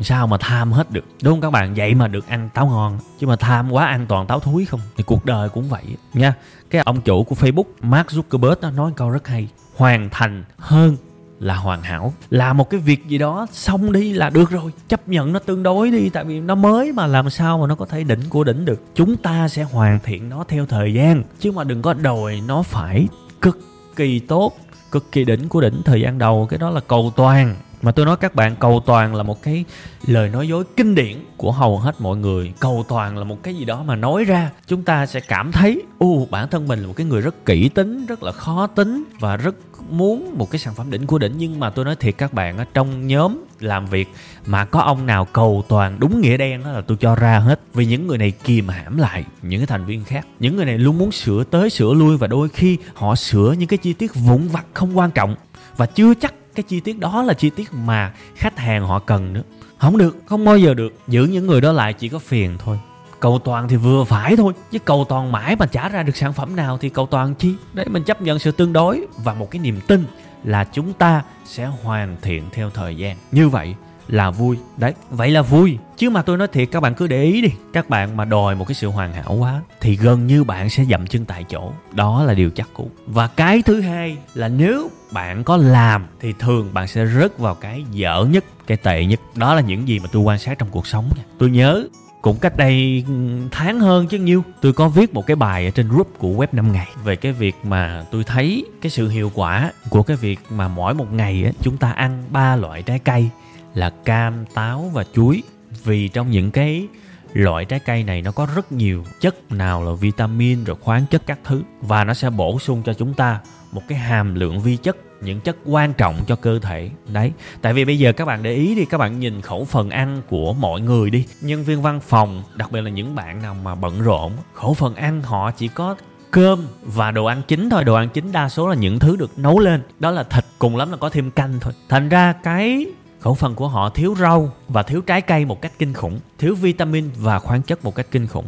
Sao 0.00 0.26
mà 0.26 0.36
tham 0.40 0.72
hết 0.72 0.90
được? 0.90 1.04
Đúng 1.22 1.32
không 1.32 1.40
các 1.40 1.50
bạn? 1.50 1.74
Vậy 1.74 1.94
mà 1.94 2.08
được 2.08 2.28
ăn 2.28 2.48
táo 2.54 2.66
ngon. 2.66 2.98
Chứ 3.20 3.26
mà 3.26 3.36
tham 3.36 3.72
quá 3.72 3.86
ăn 3.86 4.06
toàn 4.06 4.26
táo 4.26 4.40
thúi 4.40 4.64
không? 4.64 4.80
Thì 4.96 5.04
cuộc 5.04 5.24
đời 5.24 5.48
cũng 5.48 5.68
vậy 5.68 5.84
nha, 6.14 6.34
cái 6.70 6.82
ông 6.84 7.00
chủ 7.00 7.24
của 7.24 7.34
facebook, 7.34 7.64
mark 7.82 8.06
zuckerberg, 8.06 8.56
nó 8.60 8.70
nói 8.70 8.92
câu 8.96 9.10
rất 9.10 9.28
hay. 9.28 9.48
Hoàn 9.76 10.08
thành 10.10 10.44
hơn 10.58 10.96
là 11.42 11.54
hoàn 11.54 11.82
hảo. 11.82 12.14
Làm 12.30 12.56
một 12.56 12.70
cái 12.70 12.80
việc 12.80 13.06
gì 13.06 13.18
đó 13.18 13.46
xong 13.52 13.92
đi 13.92 14.12
là 14.12 14.30
được 14.30 14.50
rồi. 14.50 14.72
Chấp 14.88 15.08
nhận 15.08 15.32
nó 15.32 15.38
tương 15.38 15.62
đối 15.62 15.90
đi, 15.90 16.08
tại 16.08 16.24
vì 16.24 16.40
nó 16.40 16.54
mới 16.54 16.92
mà 16.92 17.06
làm 17.06 17.30
sao 17.30 17.58
mà 17.58 17.66
nó 17.66 17.74
có 17.74 17.86
thể 17.86 18.04
đỉnh 18.04 18.22
của 18.28 18.44
đỉnh 18.44 18.64
được. 18.64 18.82
Chúng 18.94 19.16
ta 19.16 19.48
sẽ 19.48 19.62
hoàn 19.62 19.98
thiện 20.04 20.28
nó 20.28 20.44
theo 20.48 20.66
thời 20.66 20.94
gian, 20.94 21.22
chứ 21.40 21.52
mà 21.52 21.64
đừng 21.64 21.82
có 21.82 21.94
đòi 21.94 22.42
nó 22.46 22.62
phải 22.62 23.08
cực 23.40 23.58
kỳ 23.96 24.18
tốt, 24.18 24.56
cực 24.90 25.12
kỳ 25.12 25.24
đỉnh 25.24 25.48
của 25.48 25.60
đỉnh 25.60 25.82
thời 25.84 26.00
gian 26.00 26.18
đầu. 26.18 26.46
Cái 26.50 26.58
đó 26.58 26.70
là 26.70 26.80
cầu 26.80 27.12
toàn. 27.16 27.54
Mà 27.82 27.92
tôi 27.92 28.06
nói 28.06 28.16
các 28.16 28.34
bạn, 28.34 28.56
cầu 28.56 28.82
toàn 28.86 29.14
là 29.14 29.22
một 29.22 29.42
cái 29.42 29.64
lời 30.06 30.28
nói 30.28 30.48
dối 30.48 30.64
kinh 30.76 30.94
điển 30.94 31.16
của 31.36 31.52
hầu 31.52 31.78
hết 31.78 32.00
mọi 32.00 32.16
người. 32.16 32.52
Cầu 32.60 32.84
toàn 32.88 33.18
là 33.18 33.24
một 33.24 33.42
cái 33.42 33.54
gì 33.54 33.64
đó 33.64 33.82
mà 33.86 33.96
nói 33.96 34.24
ra, 34.24 34.50
chúng 34.66 34.82
ta 34.82 35.06
sẽ 35.06 35.20
cảm 35.20 35.52
thấy 35.52 35.82
u 35.98 36.26
bản 36.30 36.48
thân 36.50 36.68
mình 36.68 36.80
là 36.80 36.86
một 36.86 36.94
cái 36.96 37.06
người 37.06 37.20
rất 37.20 37.44
kỹ 37.46 37.68
tính, 37.68 38.06
rất 38.06 38.22
là 38.22 38.32
khó 38.32 38.66
tính 38.66 39.04
và 39.20 39.36
rất 39.36 39.54
muốn 39.98 40.38
một 40.38 40.50
cái 40.50 40.58
sản 40.58 40.74
phẩm 40.74 40.90
đỉnh 40.90 41.06
của 41.06 41.18
đỉnh, 41.18 41.32
nhưng 41.38 41.60
mà 41.60 41.70
tôi 41.70 41.84
nói 41.84 41.96
thiệt 41.96 42.14
các 42.18 42.32
bạn 42.32 42.58
ở 42.58 42.64
trong 42.74 43.06
nhóm 43.06 43.44
làm 43.60 43.86
việc 43.86 44.08
mà 44.46 44.64
có 44.64 44.80
ông 44.80 45.06
nào 45.06 45.24
cầu 45.24 45.64
toàn 45.68 45.96
đúng 46.00 46.20
nghĩa 46.20 46.36
đen 46.36 46.64
đó 46.64 46.72
là 46.72 46.80
tôi 46.80 46.96
cho 47.00 47.14
ra 47.14 47.38
hết. 47.38 47.60
Vì 47.74 47.86
những 47.86 48.06
người 48.06 48.18
này 48.18 48.30
kìm 48.30 48.68
hãm 48.68 48.98
lại 48.98 49.24
những 49.42 49.60
cái 49.60 49.66
thành 49.66 49.84
viên 49.84 50.04
khác. 50.04 50.26
Những 50.40 50.56
người 50.56 50.64
này 50.64 50.78
luôn 50.78 50.98
muốn 50.98 51.12
sửa 51.12 51.44
tới 51.44 51.70
sửa 51.70 51.94
lui 51.94 52.16
và 52.16 52.26
đôi 52.26 52.48
khi 52.48 52.78
họ 52.94 53.14
sửa 53.14 53.54
những 53.58 53.68
cái 53.68 53.78
chi 53.78 53.92
tiết 53.92 54.14
vụn 54.14 54.48
vặt 54.48 54.64
không 54.74 54.98
quan 54.98 55.10
trọng. 55.10 55.36
Và 55.76 55.86
chưa 55.86 56.14
chắc 56.14 56.34
cái 56.54 56.62
chi 56.62 56.80
tiết 56.80 56.98
đó 56.98 57.22
là 57.22 57.34
chi 57.34 57.50
tiết 57.50 57.68
mà 57.72 58.12
khách 58.34 58.58
hàng 58.58 58.86
họ 58.86 58.98
cần 58.98 59.32
nữa. 59.32 59.42
Không 59.78 59.98
được, 59.98 60.16
không 60.26 60.44
bao 60.44 60.58
giờ 60.58 60.74
được. 60.74 60.98
Giữ 61.08 61.24
những 61.24 61.46
người 61.46 61.60
đó 61.60 61.72
lại 61.72 61.92
chỉ 61.92 62.08
có 62.08 62.18
phiền 62.18 62.58
thôi 62.58 62.78
cầu 63.22 63.38
toàn 63.38 63.68
thì 63.68 63.76
vừa 63.76 64.04
phải 64.04 64.36
thôi, 64.36 64.52
chứ 64.70 64.78
cầu 64.78 65.06
toàn 65.08 65.32
mãi 65.32 65.56
mà 65.56 65.66
trả 65.66 65.88
ra 65.88 66.02
được 66.02 66.16
sản 66.16 66.32
phẩm 66.32 66.56
nào 66.56 66.78
thì 66.78 66.88
cầu 66.88 67.06
toàn 67.06 67.34
chi? 67.34 67.54
Đấy, 67.72 67.86
mình 67.90 68.02
chấp 68.02 68.22
nhận 68.22 68.38
sự 68.38 68.50
tương 68.50 68.72
đối 68.72 69.06
và 69.16 69.34
một 69.34 69.50
cái 69.50 69.60
niềm 69.60 69.80
tin 69.86 70.04
là 70.44 70.64
chúng 70.64 70.92
ta 70.92 71.22
sẽ 71.44 71.66
hoàn 71.82 72.16
thiện 72.22 72.42
theo 72.52 72.70
thời 72.70 72.96
gian. 72.96 73.16
Như 73.32 73.48
vậy 73.48 73.74
là 74.08 74.30
vui. 74.30 74.56
Đấy, 74.76 74.94
vậy 75.10 75.30
là 75.30 75.42
vui. 75.42 75.78
Chứ 75.96 76.10
mà 76.10 76.22
tôi 76.22 76.38
nói 76.38 76.48
thiệt, 76.48 76.68
các 76.72 76.80
bạn 76.80 76.94
cứ 76.94 77.06
để 77.06 77.22
ý 77.22 77.42
đi. 77.42 77.48
Các 77.72 77.90
bạn 77.90 78.16
mà 78.16 78.24
đòi 78.24 78.54
một 78.54 78.64
cái 78.68 78.74
sự 78.74 78.88
hoàn 78.88 79.12
hảo 79.12 79.34
quá, 79.34 79.60
thì 79.80 79.96
gần 79.96 80.26
như 80.26 80.44
bạn 80.44 80.70
sẽ 80.70 80.84
dậm 80.84 81.06
chân 81.06 81.24
tại 81.24 81.44
chỗ. 81.48 81.72
Đó 81.92 82.24
là 82.24 82.34
điều 82.34 82.50
chắc 82.50 82.68
cũ. 82.74 82.90
Và 83.06 83.26
cái 83.26 83.62
thứ 83.62 83.80
hai 83.80 84.16
là 84.34 84.48
nếu 84.48 84.90
bạn 85.12 85.44
có 85.44 85.56
làm, 85.56 86.06
thì 86.20 86.32
thường 86.38 86.70
bạn 86.72 86.88
sẽ 86.88 87.06
rớt 87.06 87.38
vào 87.38 87.54
cái 87.54 87.84
dở 87.90 88.26
nhất, 88.30 88.44
cái 88.66 88.76
tệ 88.76 89.04
nhất. 89.04 89.20
Đó 89.34 89.54
là 89.54 89.60
những 89.60 89.88
gì 89.88 89.98
mà 89.98 90.08
tôi 90.12 90.22
quan 90.22 90.38
sát 90.38 90.58
trong 90.58 90.68
cuộc 90.70 90.86
sống 90.86 91.10
nha. 91.16 91.22
Tôi 91.38 91.50
nhớ 91.50 91.84
cũng 92.22 92.38
cách 92.38 92.56
đây 92.56 93.04
ừ, 93.08 93.14
tháng 93.50 93.80
hơn 93.80 94.06
chứ 94.06 94.18
nhiêu. 94.18 94.44
Tôi 94.60 94.72
có 94.72 94.88
viết 94.88 95.14
một 95.14 95.26
cái 95.26 95.36
bài 95.36 95.64
ở 95.64 95.70
trên 95.70 95.88
group 95.88 96.18
của 96.18 96.28
web 96.28 96.46
5 96.52 96.72
ngày 96.72 96.88
về 97.04 97.16
cái 97.16 97.32
việc 97.32 97.54
mà 97.64 98.04
tôi 98.10 98.24
thấy 98.24 98.64
cái 98.80 98.90
sự 98.90 99.08
hiệu 99.08 99.30
quả 99.34 99.72
của 99.90 100.02
cái 100.02 100.16
việc 100.16 100.40
mà 100.50 100.68
mỗi 100.68 100.94
một 100.94 101.12
ngày 101.12 101.52
chúng 101.60 101.76
ta 101.76 101.92
ăn 101.92 102.24
ba 102.30 102.56
loại 102.56 102.82
trái 102.82 102.98
cây 102.98 103.28
là 103.74 103.90
cam, 103.90 104.44
táo 104.54 104.90
và 104.94 105.04
chuối. 105.14 105.42
Vì 105.84 106.08
trong 106.08 106.30
những 106.30 106.50
cái 106.50 106.86
loại 107.32 107.64
trái 107.64 107.80
cây 107.80 108.04
này 108.04 108.22
nó 108.22 108.32
có 108.32 108.46
rất 108.54 108.72
nhiều 108.72 109.04
chất 109.20 109.52
nào 109.52 109.84
là 109.84 109.92
vitamin 109.92 110.64
rồi 110.64 110.76
khoáng 110.80 111.06
chất 111.10 111.22
các 111.26 111.38
thứ. 111.44 111.62
Và 111.80 112.04
nó 112.04 112.14
sẽ 112.14 112.30
bổ 112.30 112.58
sung 112.58 112.82
cho 112.84 112.94
chúng 112.94 113.14
ta 113.14 113.40
một 113.72 113.82
cái 113.88 113.98
hàm 113.98 114.34
lượng 114.34 114.60
vi 114.60 114.76
chất 114.76 114.96
những 115.24 115.40
chất 115.40 115.56
quan 115.64 115.92
trọng 115.92 116.16
cho 116.26 116.36
cơ 116.36 116.58
thể. 116.58 116.90
Đấy, 117.08 117.32
tại 117.62 117.72
vì 117.72 117.84
bây 117.84 117.98
giờ 117.98 118.12
các 118.12 118.24
bạn 118.24 118.42
để 118.42 118.54
ý 118.54 118.74
đi, 118.74 118.84
các 118.84 118.98
bạn 118.98 119.20
nhìn 119.20 119.40
khẩu 119.40 119.64
phần 119.64 119.90
ăn 119.90 120.22
của 120.28 120.52
mọi 120.52 120.80
người 120.80 121.10
đi. 121.10 121.26
Nhân 121.40 121.64
viên 121.64 121.82
văn 121.82 122.00
phòng, 122.00 122.42
đặc 122.54 122.72
biệt 122.72 122.80
là 122.80 122.90
những 122.90 123.14
bạn 123.14 123.42
nào 123.42 123.54
mà 123.54 123.74
bận 123.74 124.02
rộn, 124.02 124.32
khẩu 124.54 124.74
phần 124.74 124.94
ăn 124.94 125.22
họ 125.22 125.50
chỉ 125.50 125.68
có 125.68 125.96
cơm 126.30 126.66
và 126.82 127.10
đồ 127.10 127.24
ăn 127.24 127.42
chính 127.48 127.70
thôi. 127.70 127.84
Đồ 127.84 127.94
ăn 127.94 128.08
chính 128.08 128.32
đa 128.32 128.48
số 128.48 128.68
là 128.68 128.74
những 128.74 128.98
thứ 128.98 129.16
được 129.16 129.38
nấu 129.38 129.58
lên. 129.58 129.82
Đó 129.98 130.10
là 130.10 130.22
thịt, 130.22 130.44
cùng 130.58 130.76
lắm 130.76 130.90
là 130.90 130.96
có 130.96 131.08
thêm 131.08 131.30
canh 131.30 131.60
thôi. 131.60 131.72
Thành 131.88 132.08
ra 132.08 132.32
cái 132.32 132.86
khẩu 133.20 133.34
phần 133.34 133.54
của 133.54 133.68
họ 133.68 133.88
thiếu 133.88 134.14
rau 134.18 134.52
và 134.68 134.82
thiếu 134.82 135.00
trái 135.00 135.20
cây 135.20 135.44
một 135.44 135.62
cách 135.62 135.72
kinh 135.78 135.94
khủng, 135.94 136.20
thiếu 136.38 136.54
vitamin 136.54 137.10
và 137.16 137.38
khoáng 137.38 137.62
chất 137.62 137.84
một 137.84 137.94
cách 137.94 138.06
kinh 138.10 138.26
khủng. 138.26 138.46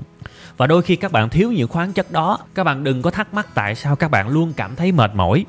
Và 0.56 0.66
đôi 0.66 0.82
khi 0.82 0.96
các 0.96 1.12
bạn 1.12 1.28
thiếu 1.28 1.52
những 1.52 1.68
khoáng 1.68 1.92
chất 1.92 2.12
đó, 2.12 2.38
các 2.54 2.64
bạn 2.64 2.84
đừng 2.84 3.02
có 3.02 3.10
thắc 3.10 3.34
mắc 3.34 3.46
tại 3.54 3.74
sao 3.74 3.96
các 3.96 4.10
bạn 4.10 4.28
luôn 4.28 4.52
cảm 4.56 4.76
thấy 4.76 4.92
mệt 4.92 5.14
mỏi 5.14 5.44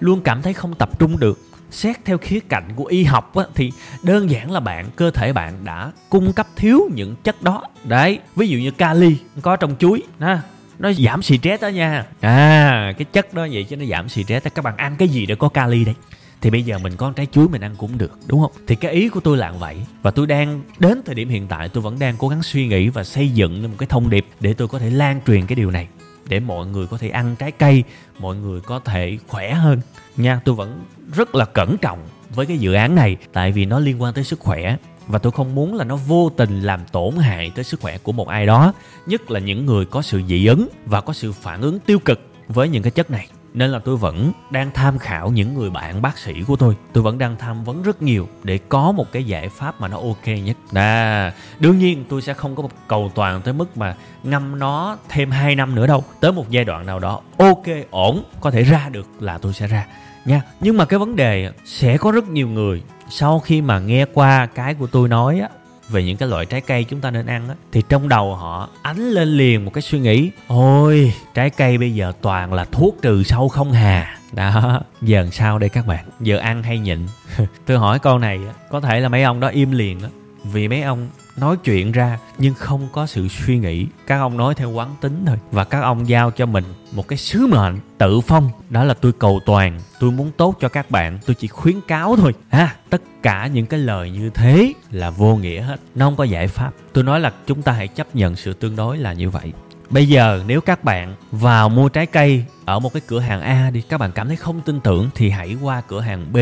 luôn 0.00 0.20
cảm 0.20 0.42
thấy 0.42 0.52
không 0.52 0.74
tập 0.74 0.98
trung 0.98 1.18
được. 1.18 1.38
Xét 1.70 1.96
theo 2.04 2.18
khía 2.18 2.40
cạnh 2.40 2.68
của 2.76 2.84
y 2.84 3.04
học 3.04 3.34
á, 3.34 3.44
thì 3.54 3.72
đơn 4.02 4.30
giản 4.30 4.50
là 4.50 4.60
bạn 4.60 4.86
cơ 4.96 5.10
thể 5.10 5.32
bạn 5.32 5.54
đã 5.64 5.92
cung 6.08 6.32
cấp 6.32 6.46
thiếu 6.56 6.80
những 6.94 7.16
chất 7.24 7.42
đó. 7.42 7.64
Đấy 7.84 8.18
ví 8.36 8.48
dụ 8.48 8.58
như 8.58 8.70
kali 8.70 9.16
có 9.42 9.56
trong 9.56 9.76
chuối 9.78 10.02
ha 10.18 10.42
nó 10.78 10.92
giảm 10.92 11.22
stress 11.22 11.62
đó 11.62 11.68
nha. 11.68 12.06
À 12.20 12.92
cái 12.98 13.04
chất 13.04 13.34
đó 13.34 13.46
vậy 13.52 13.64
chứ 13.64 13.76
nó 13.76 13.84
giảm 13.84 14.08
stress 14.08 14.46
các 14.54 14.64
bạn 14.64 14.76
ăn 14.76 14.96
cái 14.98 15.08
gì 15.08 15.26
để 15.26 15.34
có 15.34 15.48
kali 15.48 15.84
đấy? 15.84 15.94
Thì 16.40 16.50
bây 16.50 16.62
giờ 16.62 16.78
mình 16.78 16.96
có 16.96 17.12
trái 17.16 17.26
chuối 17.32 17.48
mình 17.48 17.60
ăn 17.60 17.74
cũng 17.78 17.98
được 17.98 18.12
đúng 18.26 18.40
không? 18.40 18.52
Thì 18.66 18.74
cái 18.74 18.92
ý 18.92 19.08
của 19.08 19.20
tôi 19.20 19.36
là 19.36 19.52
vậy. 19.52 19.76
Và 20.02 20.10
tôi 20.10 20.26
đang 20.26 20.62
đến 20.78 21.00
thời 21.06 21.14
điểm 21.14 21.28
hiện 21.28 21.46
tại 21.46 21.68
tôi 21.68 21.82
vẫn 21.82 21.98
đang 21.98 22.14
cố 22.18 22.28
gắng 22.28 22.42
suy 22.42 22.66
nghĩ 22.66 22.88
và 22.88 23.04
xây 23.04 23.28
dựng 23.28 23.62
một 23.62 23.68
cái 23.78 23.86
thông 23.86 24.10
điệp 24.10 24.26
để 24.40 24.52
tôi 24.52 24.68
có 24.68 24.78
thể 24.78 24.90
lan 24.90 25.20
truyền 25.26 25.46
cái 25.46 25.56
điều 25.56 25.70
này 25.70 25.88
để 26.30 26.40
mọi 26.40 26.66
người 26.66 26.86
có 26.86 26.98
thể 26.98 27.08
ăn 27.08 27.36
trái 27.38 27.52
cây, 27.52 27.84
mọi 28.18 28.36
người 28.36 28.60
có 28.60 28.78
thể 28.78 29.18
khỏe 29.28 29.52
hơn 29.54 29.80
nha. 30.16 30.40
Tôi 30.44 30.54
vẫn 30.54 30.84
rất 31.14 31.34
là 31.34 31.44
cẩn 31.44 31.76
trọng 31.76 31.98
với 32.34 32.46
cái 32.46 32.58
dự 32.58 32.72
án 32.72 32.94
này, 32.94 33.16
tại 33.32 33.52
vì 33.52 33.64
nó 33.64 33.78
liên 33.78 34.02
quan 34.02 34.14
tới 34.14 34.24
sức 34.24 34.40
khỏe 34.40 34.76
và 35.06 35.18
tôi 35.18 35.32
không 35.32 35.54
muốn 35.54 35.74
là 35.74 35.84
nó 35.84 35.96
vô 35.96 36.30
tình 36.36 36.62
làm 36.62 36.80
tổn 36.92 37.16
hại 37.16 37.52
tới 37.54 37.64
sức 37.64 37.80
khỏe 37.80 37.98
của 37.98 38.12
một 38.12 38.28
ai 38.28 38.46
đó, 38.46 38.72
nhất 39.06 39.30
là 39.30 39.40
những 39.40 39.66
người 39.66 39.84
có 39.84 40.02
sự 40.02 40.22
dị 40.28 40.46
ứng 40.46 40.68
và 40.86 41.00
có 41.00 41.12
sự 41.12 41.32
phản 41.32 41.60
ứng 41.60 41.80
tiêu 41.80 41.98
cực 41.98 42.20
với 42.48 42.68
những 42.68 42.82
cái 42.82 42.90
chất 42.90 43.10
này 43.10 43.28
nên 43.54 43.70
là 43.70 43.78
tôi 43.78 43.96
vẫn 43.96 44.32
đang 44.50 44.70
tham 44.70 44.98
khảo 44.98 45.30
những 45.30 45.54
người 45.54 45.70
bạn 45.70 46.02
bác 46.02 46.18
sĩ 46.18 46.42
của 46.42 46.56
tôi. 46.56 46.76
Tôi 46.92 47.02
vẫn 47.02 47.18
đang 47.18 47.36
tham 47.36 47.64
vấn 47.64 47.82
rất 47.82 48.02
nhiều 48.02 48.28
để 48.42 48.58
có 48.58 48.92
một 48.92 49.12
cái 49.12 49.24
giải 49.24 49.48
pháp 49.48 49.80
mà 49.80 49.88
nó 49.88 49.96
ok 49.96 50.26
nhất. 50.26 50.56
À 50.72 51.32
đương 51.58 51.78
nhiên 51.78 52.04
tôi 52.08 52.22
sẽ 52.22 52.34
không 52.34 52.56
có 52.56 52.62
một 52.62 52.70
cầu 52.88 53.12
toàn 53.14 53.42
tới 53.42 53.54
mức 53.54 53.76
mà 53.76 53.96
ngâm 54.22 54.58
nó 54.58 54.96
thêm 55.08 55.30
2 55.30 55.54
năm 55.54 55.74
nữa 55.74 55.86
đâu. 55.86 56.04
Tới 56.20 56.32
một 56.32 56.50
giai 56.50 56.64
đoạn 56.64 56.86
nào 56.86 56.98
đó, 56.98 57.20
ok, 57.38 57.64
ổn, 57.90 58.24
có 58.40 58.50
thể 58.50 58.62
ra 58.62 58.88
được 58.88 59.06
là 59.20 59.38
tôi 59.38 59.52
sẽ 59.52 59.66
ra. 59.66 59.86
Nha, 60.24 60.42
nhưng 60.60 60.76
mà 60.76 60.84
cái 60.84 60.98
vấn 60.98 61.16
đề 61.16 61.52
sẽ 61.64 61.96
có 61.96 62.10
rất 62.10 62.28
nhiều 62.28 62.48
người 62.48 62.82
sau 63.10 63.40
khi 63.40 63.60
mà 63.60 63.78
nghe 63.78 64.04
qua 64.04 64.46
cái 64.46 64.74
của 64.74 64.86
tôi 64.86 65.08
nói 65.08 65.40
á 65.40 65.48
về 65.90 66.04
những 66.04 66.16
cái 66.16 66.28
loại 66.28 66.46
trái 66.46 66.60
cây 66.60 66.84
chúng 66.84 67.00
ta 67.00 67.10
nên 67.10 67.26
ăn 67.26 67.48
á, 67.48 67.54
thì 67.72 67.82
trong 67.88 68.08
đầu 68.08 68.34
họ 68.34 68.68
ánh 68.82 69.10
lên 69.10 69.28
liền 69.28 69.64
một 69.64 69.70
cái 69.74 69.82
suy 69.82 69.98
nghĩ, 69.98 70.30
ôi, 70.46 71.14
trái 71.34 71.50
cây 71.50 71.78
bây 71.78 71.94
giờ 71.94 72.12
toàn 72.20 72.52
là 72.52 72.64
thuốc 72.64 72.96
trừ 73.02 73.22
sâu 73.22 73.48
không 73.48 73.72
hà. 73.72 74.16
Đó, 74.32 74.80
giờ 75.02 75.28
sao 75.32 75.58
đây 75.58 75.68
các 75.68 75.86
bạn? 75.86 76.04
Giờ 76.20 76.36
ăn 76.36 76.62
hay 76.62 76.78
nhịn? 76.78 76.98
Tôi 77.66 77.78
hỏi 77.78 77.98
câu 77.98 78.18
này 78.18 78.40
có 78.70 78.80
thể 78.80 79.00
là 79.00 79.08
mấy 79.08 79.22
ông 79.22 79.40
đó 79.40 79.48
im 79.48 79.70
liền 79.70 80.02
á, 80.02 80.08
vì 80.44 80.68
mấy 80.68 80.82
ông 80.82 81.08
nói 81.40 81.56
chuyện 81.56 81.92
ra 81.92 82.18
nhưng 82.38 82.54
không 82.54 82.88
có 82.92 83.06
sự 83.06 83.28
suy 83.28 83.58
nghĩ. 83.58 83.86
Các 84.06 84.18
ông 84.18 84.36
nói 84.36 84.54
theo 84.54 84.70
quán 84.70 84.94
tính 85.00 85.22
thôi. 85.26 85.36
Và 85.50 85.64
các 85.64 85.80
ông 85.80 86.08
giao 86.08 86.30
cho 86.30 86.46
mình 86.46 86.64
một 86.92 87.08
cái 87.08 87.18
sứ 87.18 87.46
mệnh 87.46 87.78
tự 87.98 88.20
phong. 88.20 88.50
Đó 88.70 88.84
là 88.84 88.94
tôi 88.94 89.12
cầu 89.12 89.40
toàn 89.46 89.80
tôi 90.00 90.10
muốn 90.10 90.30
tốt 90.36 90.56
cho 90.60 90.68
các 90.68 90.90
bạn. 90.90 91.18
Tôi 91.26 91.34
chỉ 91.34 91.48
khuyến 91.48 91.80
cáo 91.80 92.16
thôi. 92.16 92.34
Ha 92.48 92.74
tất 92.90 93.02
cả 93.22 93.46
những 93.46 93.66
cái 93.66 93.80
lời 93.80 94.10
như 94.10 94.30
thế 94.30 94.72
là 94.90 95.10
vô 95.10 95.36
nghĩa 95.36 95.60
hết. 95.60 95.80
Nó 95.94 96.06
không 96.06 96.16
có 96.16 96.24
giải 96.24 96.48
pháp. 96.48 96.70
Tôi 96.92 97.04
nói 97.04 97.20
là 97.20 97.32
chúng 97.46 97.62
ta 97.62 97.72
hãy 97.72 97.88
chấp 97.88 98.16
nhận 98.16 98.36
sự 98.36 98.52
tương 98.52 98.76
đối 98.76 98.98
là 98.98 99.12
như 99.12 99.30
vậy. 99.30 99.52
Bây 99.90 100.08
giờ 100.08 100.44
nếu 100.46 100.60
các 100.60 100.84
bạn 100.84 101.14
vào 101.32 101.68
mua 101.68 101.88
trái 101.88 102.06
cây 102.06 102.44
ở 102.64 102.78
một 102.78 102.92
cái 102.92 103.02
cửa 103.06 103.20
hàng 103.20 103.40
A 103.40 103.70
đi, 103.70 103.82
các 103.88 103.98
bạn 103.98 104.12
cảm 104.12 104.26
thấy 104.26 104.36
không 104.36 104.60
tin 104.60 104.80
tưởng 104.80 105.08
thì 105.14 105.30
hãy 105.30 105.56
qua 105.62 105.80
cửa 105.80 106.00
hàng 106.00 106.32
B 106.32 106.36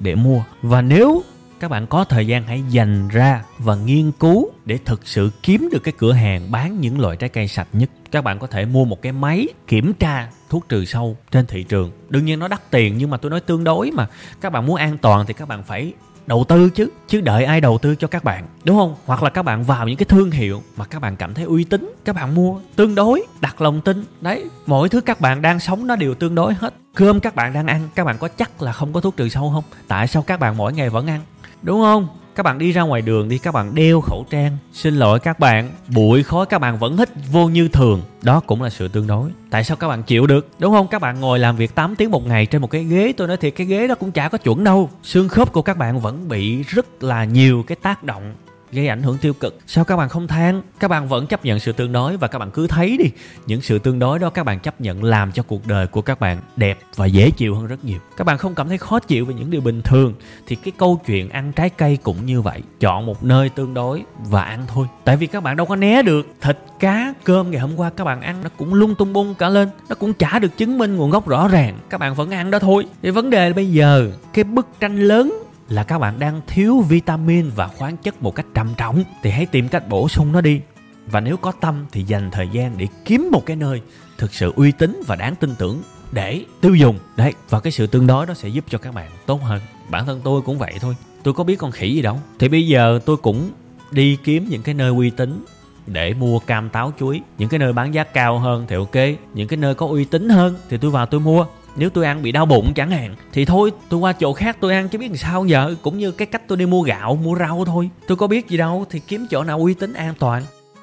để 0.00 0.14
mua. 0.14 0.42
Và 0.62 0.82
nếu 0.82 1.22
các 1.62 1.68
bạn 1.68 1.86
có 1.86 2.04
thời 2.04 2.26
gian 2.26 2.44
hãy 2.46 2.62
dành 2.68 3.08
ra 3.08 3.44
và 3.58 3.74
nghiên 3.74 4.12
cứu 4.12 4.50
để 4.64 4.78
thực 4.84 5.06
sự 5.06 5.30
kiếm 5.42 5.68
được 5.72 5.78
cái 5.84 5.92
cửa 5.98 6.12
hàng 6.12 6.50
bán 6.50 6.80
những 6.80 7.00
loại 7.00 7.16
trái 7.16 7.28
cây 7.30 7.48
sạch 7.48 7.68
nhất. 7.72 7.90
Các 8.10 8.24
bạn 8.24 8.38
có 8.38 8.46
thể 8.46 8.64
mua 8.64 8.84
một 8.84 9.02
cái 9.02 9.12
máy 9.12 9.48
kiểm 9.66 9.92
tra 9.92 10.28
thuốc 10.50 10.68
trừ 10.68 10.84
sâu 10.84 11.16
trên 11.30 11.46
thị 11.46 11.62
trường. 11.62 11.90
Đương 12.08 12.24
nhiên 12.24 12.38
nó 12.38 12.48
đắt 12.48 12.70
tiền 12.70 12.98
nhưng 12.98 13.10
mà 13.10 13.16
tôi 13.16 13.30
nói 13.30 13.40
tương 13.40 13.64
đối 13.64 13.90
mà. 13.90 14.06
Các 14.40 14.50
bạn 14.50 14.66
muốn 14.66 14.76
an 14.76 14.98
toàn 14.98 15.26
thì 15.26 15.34
các 15.34 15.48
bạn 15.48 15.62
phải 15.62 15.92
đầu 16.26 16.44
tư 16.48 16.70
chứ 16.70 16.88
chứ 17.08 17.20
đợi 17.20 17.44
ai 17.44 17.60
đầu 17.60 17.78
tư 17.78 17.94
cho 17.94 18.08
các 18.08 18.24
bạn, 18.24 18.46
đúng 18.64 18.76
không? 18.76 18.94
Hoặc 19.06 19.22
là 19.22 19.30
các 19.30 19.42
bạn 19.42 19.64
vào 19.64 19.88
những 19.88 19.96
cái 19.96 20.06
thương 20.06 20.30
hiệu 20.30 20.62
mà 20.76 20.84
các 20.84 20.98
bạn 20.98 21.16
cảm 21.16 21.34
thấy 21.34 21.44
uy 21.44 21.64
tín, 21.64 21.92
các 22.04 22.16
bạn 22.16 22.34
mua 22.34 22.60
tương 22.76 22.94
đối, 22.94 23.22
đặt 23.40 23.60
lòng 23.60 23.80
tin. 23.80 24.04
Đấy, 24.20 24.44
mọi 24.66 24.88
thứ 24.88 25.00
các 25.00 25.20
bạn 25.20 25.42
đang 25.42 25.60
sống 25.60 25.86
nó 25.86 25.96
đều 25.96 26.14
tương 26.14 26.34
đối 26.34 26.54
hết. 26.54 26.74
Cơm 26.94 27.20
các 27.20 27.34
bạn 27.34 27.52
đang 27.52 27.66
ăn, 27.66 27.88
các 27.94 28.04
bạn 28.04 28.18
có 28.18 28.28
chắc 28.28 28.62
là 28.62 28.72
không 28.72 28.92
có 28.92 29.00
thuốc 29.00 29.16
trừ 29.16 29.28
sâu 29.28 29.50
không? 29.54 29.64
Tại 29.88 30.06
sao 30.06 30.22
các 30.22 30.40
bạn 30.40 30.56
mỗi 30.56 30.72
ngày 30.72 30.90
vẫn 30.90 31.06
ăn? 31.06 31.20
Đúng 31.62 31.80
không? 31.80 32.08
Các 32.34 32.42
bạn 32.42 32.58
đi 32.58 32.72
ra 32.72 32.82
ngoài 32.82 33.02
đường 33.02 33.28
đi, 33.28 33.38
các 33.38 33.54
bạn 33.54 33.74
đeo 33.74 34.00
khẩu 34.00 34.26
trang. 34.30 34.56
Xin 34.72 34.94
lỗi 34.94 35.20
các 35.20 35.38
bạn, 35.38 35.70
bụi 35.94 36.22
khói 36.22 36.46
các 36.46 36.58
bạn 36.58 36.78
vẫn 36.78 36.96
hít 36.96 37.08
vô 37.32 37.48
như 37.48 37.68
thường. 37.68 38.02
Đó 38.22 38.40
cũng 38.46 38.62
là 38.62 38.70
sự 38.70 38.88
tương 38.88 39.06
đối. 39.06 39.30
Tại 39.50 39.64
sao 39.64 39.76
các 39.76 39.88
bạn 39.88 40.02
chịu 40.02 40.26
được? 40.26 40.48
Đúng 40.58 40.72
không? 40.72 40.88
Các 40.88 41.02
bạn 41.02 41.20
ngồi 41.20 41.38
làm 41.38 41.56
việc 41.56 41.74
8 41.74 41.96
tiếng 41.96 42.10
một 42.10 42.26
ngày 42.26 42.46
trên 42.46 42.60
một 42.60 42.70
cái 42.70 42.84
ghế. 42.84 43.12
Tôi 43.16 43.28
nói 43.28 43.36
thiệt, 43.36 43.54
cái 43.56 43.66
ghế 43.66 43.86
đó 43.86 43.94
cũng 43.94 44.12
chả 44.12 44.28
có 44.28 44.38
chuẩn 44.38 44.64
đâu. 44.64 44.90
Xương 45.02 45.28
khớp 45.28 45.52
của 45.52 45.62
các 45.62 45.76
bạn 45.76 46.00
vẫn 46.00 46.28
bị 46.28 46.62
rất 46.62 47.02
là 47.02 47.24
nhiều 47.24 47.64
cái 47.66 47.76
tác 47.76 48.04
động 48.04 48.34
gây 48.72 48.88
ảnh 48.88 49.02
hưởng 49.02 49.18
tiêu 49.18 49.32
cực. 49.32 49.58
Sao 49.66 49.84
các 49.84 49.96
bạn 49.96 50.08
không 50.08 50.28
than? 50.28 50.62
Các 50.80 50.88
bạn 50.88 51.08
vẫn 51.08 51.26
chấp 51.26 51.44
nhận 51.44 51.60
sự 51.60 51.72
tương 51.72 51.92
đối 51.92 52.16
và 52.16 52.28
các 52.28 52.38
bạn 52.38 52.50
cứ 52.50 52.66
thấy 52.66 52.96
đi. 52.96 53.10
Những 53.46 53.62
sự 53.62 53.78
tương 53.78 53.98
đối 53.98 54.18
đó 54.18 54.30
các 54.30 54.44
bạn 54.44 54.60
chấp 54.60 54.80
nhận 54.80 55.04
làm 55.04 55.32
cho 55.32 55.42
cuộc 55.42 55.66
đời 55.66 55.86
của 55.86 56.02
các 56.02 56.20
bạn 56.20 56.38
đẹp 56.56 56.78
và 56.96 57.06
dễ 57.06 57.30
chịu 57.30 57.54
hơn 57.54 57.66
rất 57.66 57.84
nhiều. 57.84 57.98
Các 58.16 58.24
bạn 58.24 58.38
không 58.38 58.54
cảm 58.54 58.68
thấy 58.68 58.78
khó 58.78 58.98
chịu 58.98 59.24
về 59.24 59.34
những 59.34 59.50
điều 59.50 59.60
bình 59.60 59.82
thường. 59.82 60.14
Thì 60.46 60.56
cái 60.56 60.72
câu 60.78 61.00
chuyện 61.06 61.30
ăn 61.30 61.52
trái 61.52 61.70
cây 61.70 61.98
cũng 62.02 62.26
như 62.26 62.42
vậy. 62.42 62.62
Chọn 62.80 63.06
một 63.06 63.24
nơi 63.24 63.48
tương 63.48 63.74
đối 63.74 64.02
và 64.28 64.42
ăn 64.42 64.64
thôi. 64.68 64.86
Tại 65.04 65.16
vì 65.16 65.26
các 65.26 65.42
bạn 65.42 65.56
đâu 65.56 65.66
có 65.66 65.76
né 65.76 66.02
được. 66.02 66.26
Thịt, 66.40 66.58
cá, 66.80 67.14
cơm 67.24 67.50
ngày 67.50 67.60
hôm 67.60 67.76
qua 67.76 67.90
các 67.90 68.04
bạn 68.04 68.20
ăn 68.20 68.42
nó 68.42 68.50
cũng 68.56 68.74
lung 68.74 68.94
tung 68.94 69.12
bung 69.12 69.34
cả 69.34 69.48
lên. 69.48 69.68
Nó 69.88 69.94
cũng 69.94 70.12
chả 70.12 70.38
được 70.38 70.56
chứng 70.56 70.78
minh 70.78 70.96
nguồn 70.96 71.10
gốc 71.10 71.28
rõ 71.28 71.48
ràng. 71.48 71.78
Các 71.90 71.98
bạn 71.98 72.14
vẫn 72.14 72.30
ăn 72.30 72.50
đó 72.50 72.58
thôi. 72.58 72.86
Thì 73.02 73.10
vấn 73.10 73.30
đề 73.30 73.48
là 73.48 73.54
bây 73.54 73.70
giờ, 73.70 74.10
cái 74.32 74.44
bức 74.44 74.66
tranh 74.80 74.96
lớn 74.96 75.41
là 75.72 75.84
các 75.84 75.98
bạn 75.98 76.18
đang 76.18 76.40
thiếu 76.46 76.80
vitamin 76.80 77.50
và 77.56 77.68
khoáng 77.68 77.96
chất 77.96 78.22
một 78.22 78.34
cách 78.34 78.46
trầm 78.54 78.74
trọng 78.76 79.04
thì 79.22 79.30
hãy 79.30 79.46
tìm 79.46 79.68
cách 79.68 79.88
bổ 79.88 80.08
sung 80.08 80.32
nó 80.32 80.40
đi. 80.40 80.60
Và 81.06 81.20
nếu 81.20 81.36
có 81.36 81.52
tâm 81.52 81.86
thì 81.92 82.02
dành 82.02 82.30
thời 82.30 82.48
gian 82.48 82.78
để 82.78 82.88
kiếm 83.04 83.28
một 83.32 83.46
cái 83.46 83.56
nơi 83.56 83.80
thực 84.18 84.34
sự 84.34 84.52
uy 84.56 84.72
tín 84.72 85.02
và 85.06 85.16
đáng 85.16 85.34
tin 85.34 85.54
tưởng 85.58 85.82
để 86.12 86.44
tiêu 86.60 86.74
dùng. 86.74 86.98
Đấy, 87.16 87.32
và 87.50 87.60
cái 87.60 87.72
sự 87.72 87.86
tương 87.86 88.06
đối 88.06 88.26
đó 88.26 88.34
sẽ 88.34 88.48
giúp 88.48 88.64
cho 88.68 88.78
các 88.78 88.94
bạn 88.94 89.10
tốt 89.26 89.42
hơn. 89.42 89.60
Bản 89.90 90.06
thân 90.06 90.20
tôi 90.24 90.42
cũng 90.42 90.58
vậy 90.58 90.74
thôi. 90.80 90.96
Tôi 91.22 91.34
có 91.34 91.44
biết 91.44 91.58
con 91.58 91.70
khỉ 91.70 91.94
gì 91.94 92.02
đâu. 92.02 92.20
Thì 92.38 92.48
bây 92.48 92.66
giờ 92.66 93.00
tôi 93.06 93.16
cũng 93.16 93.50
đi 93.90 94.16
kiếm 94.24 94.46
những 94.48 94.62
cái 94.62 94.74
nơi 94.74 94.90
uy 94.90 95.10
tín 95.10 95.44
để 95.86 96.14
mua 96.14 96.38
cam 96.38 96.68
táo 96.68 96.92
chuối. 96.98 97.20
Những 97.38 97.48
cái 97.48 97.58
nơi 97.58 97.72
bán 97.72 97.94
giá 97.94 98.04
cao 98.04 98.38
hơn 98.38 98.64
thì 98.68 98.76
ok. 98.76 98.96
Những 99.34 99.48
cái 99.48 99.56
nơi 99.56 99.74
có 99.74 99.86
uy 99.86 100.04
tín 100.04 100.28
hơn 100.28 100.56
thì 100.68 100.76
tôi 100.76 100.90
vào 100.90 101.06
tôi 101.06 101.20
mua 101.20 101.46
nếu 101.76 101.90
tôi 101.90 102.04
ăn 102.04 102.22
bị 102.22 102.32
đau 102.32 102.46
bụng 102.46 102.74
chẳng 102.74 102.90
hạn, 102.90 103.16
thì 103.32 103.44
thôi, 103.44 103.70
tôi 103.88 104.00
qua 104.00 104.12
chỗ 104.12 104.32
khác 104.32 104.56
tôi 104.60 104.72
ăn 104.72 104.88
chứ 104.88 104.98
biết 104.98 105.08
làm 105.08 105.16
sao 105.16 105.46
giờ. 105.46 105.74
Cũng 105.82 105.98
như 105.98 106.12
cái 106.12 106.26
cách 106.26 106.42
tôi 106.48 106.58
đi 106.58 106.66
mua 106.66 106.82
gạo, 106.82 107.18
mua 107.22 107.36
rau 107.38 107.64
thôi. 107.64 107.90
Tôi 108.06 108.16
có 108.16 108.26
biết 108.26 108.48
gì 108.48 108.56
đâu, 108.56 108.86
thì 108.90 108.98
kiếm 108.98 109.26
chỗ 109.30 109.44
nào 109.44 109.58
uy 109.58 109.74
tín 109.74 109.92
an 109.92 110.14
toàn 110.18 110.42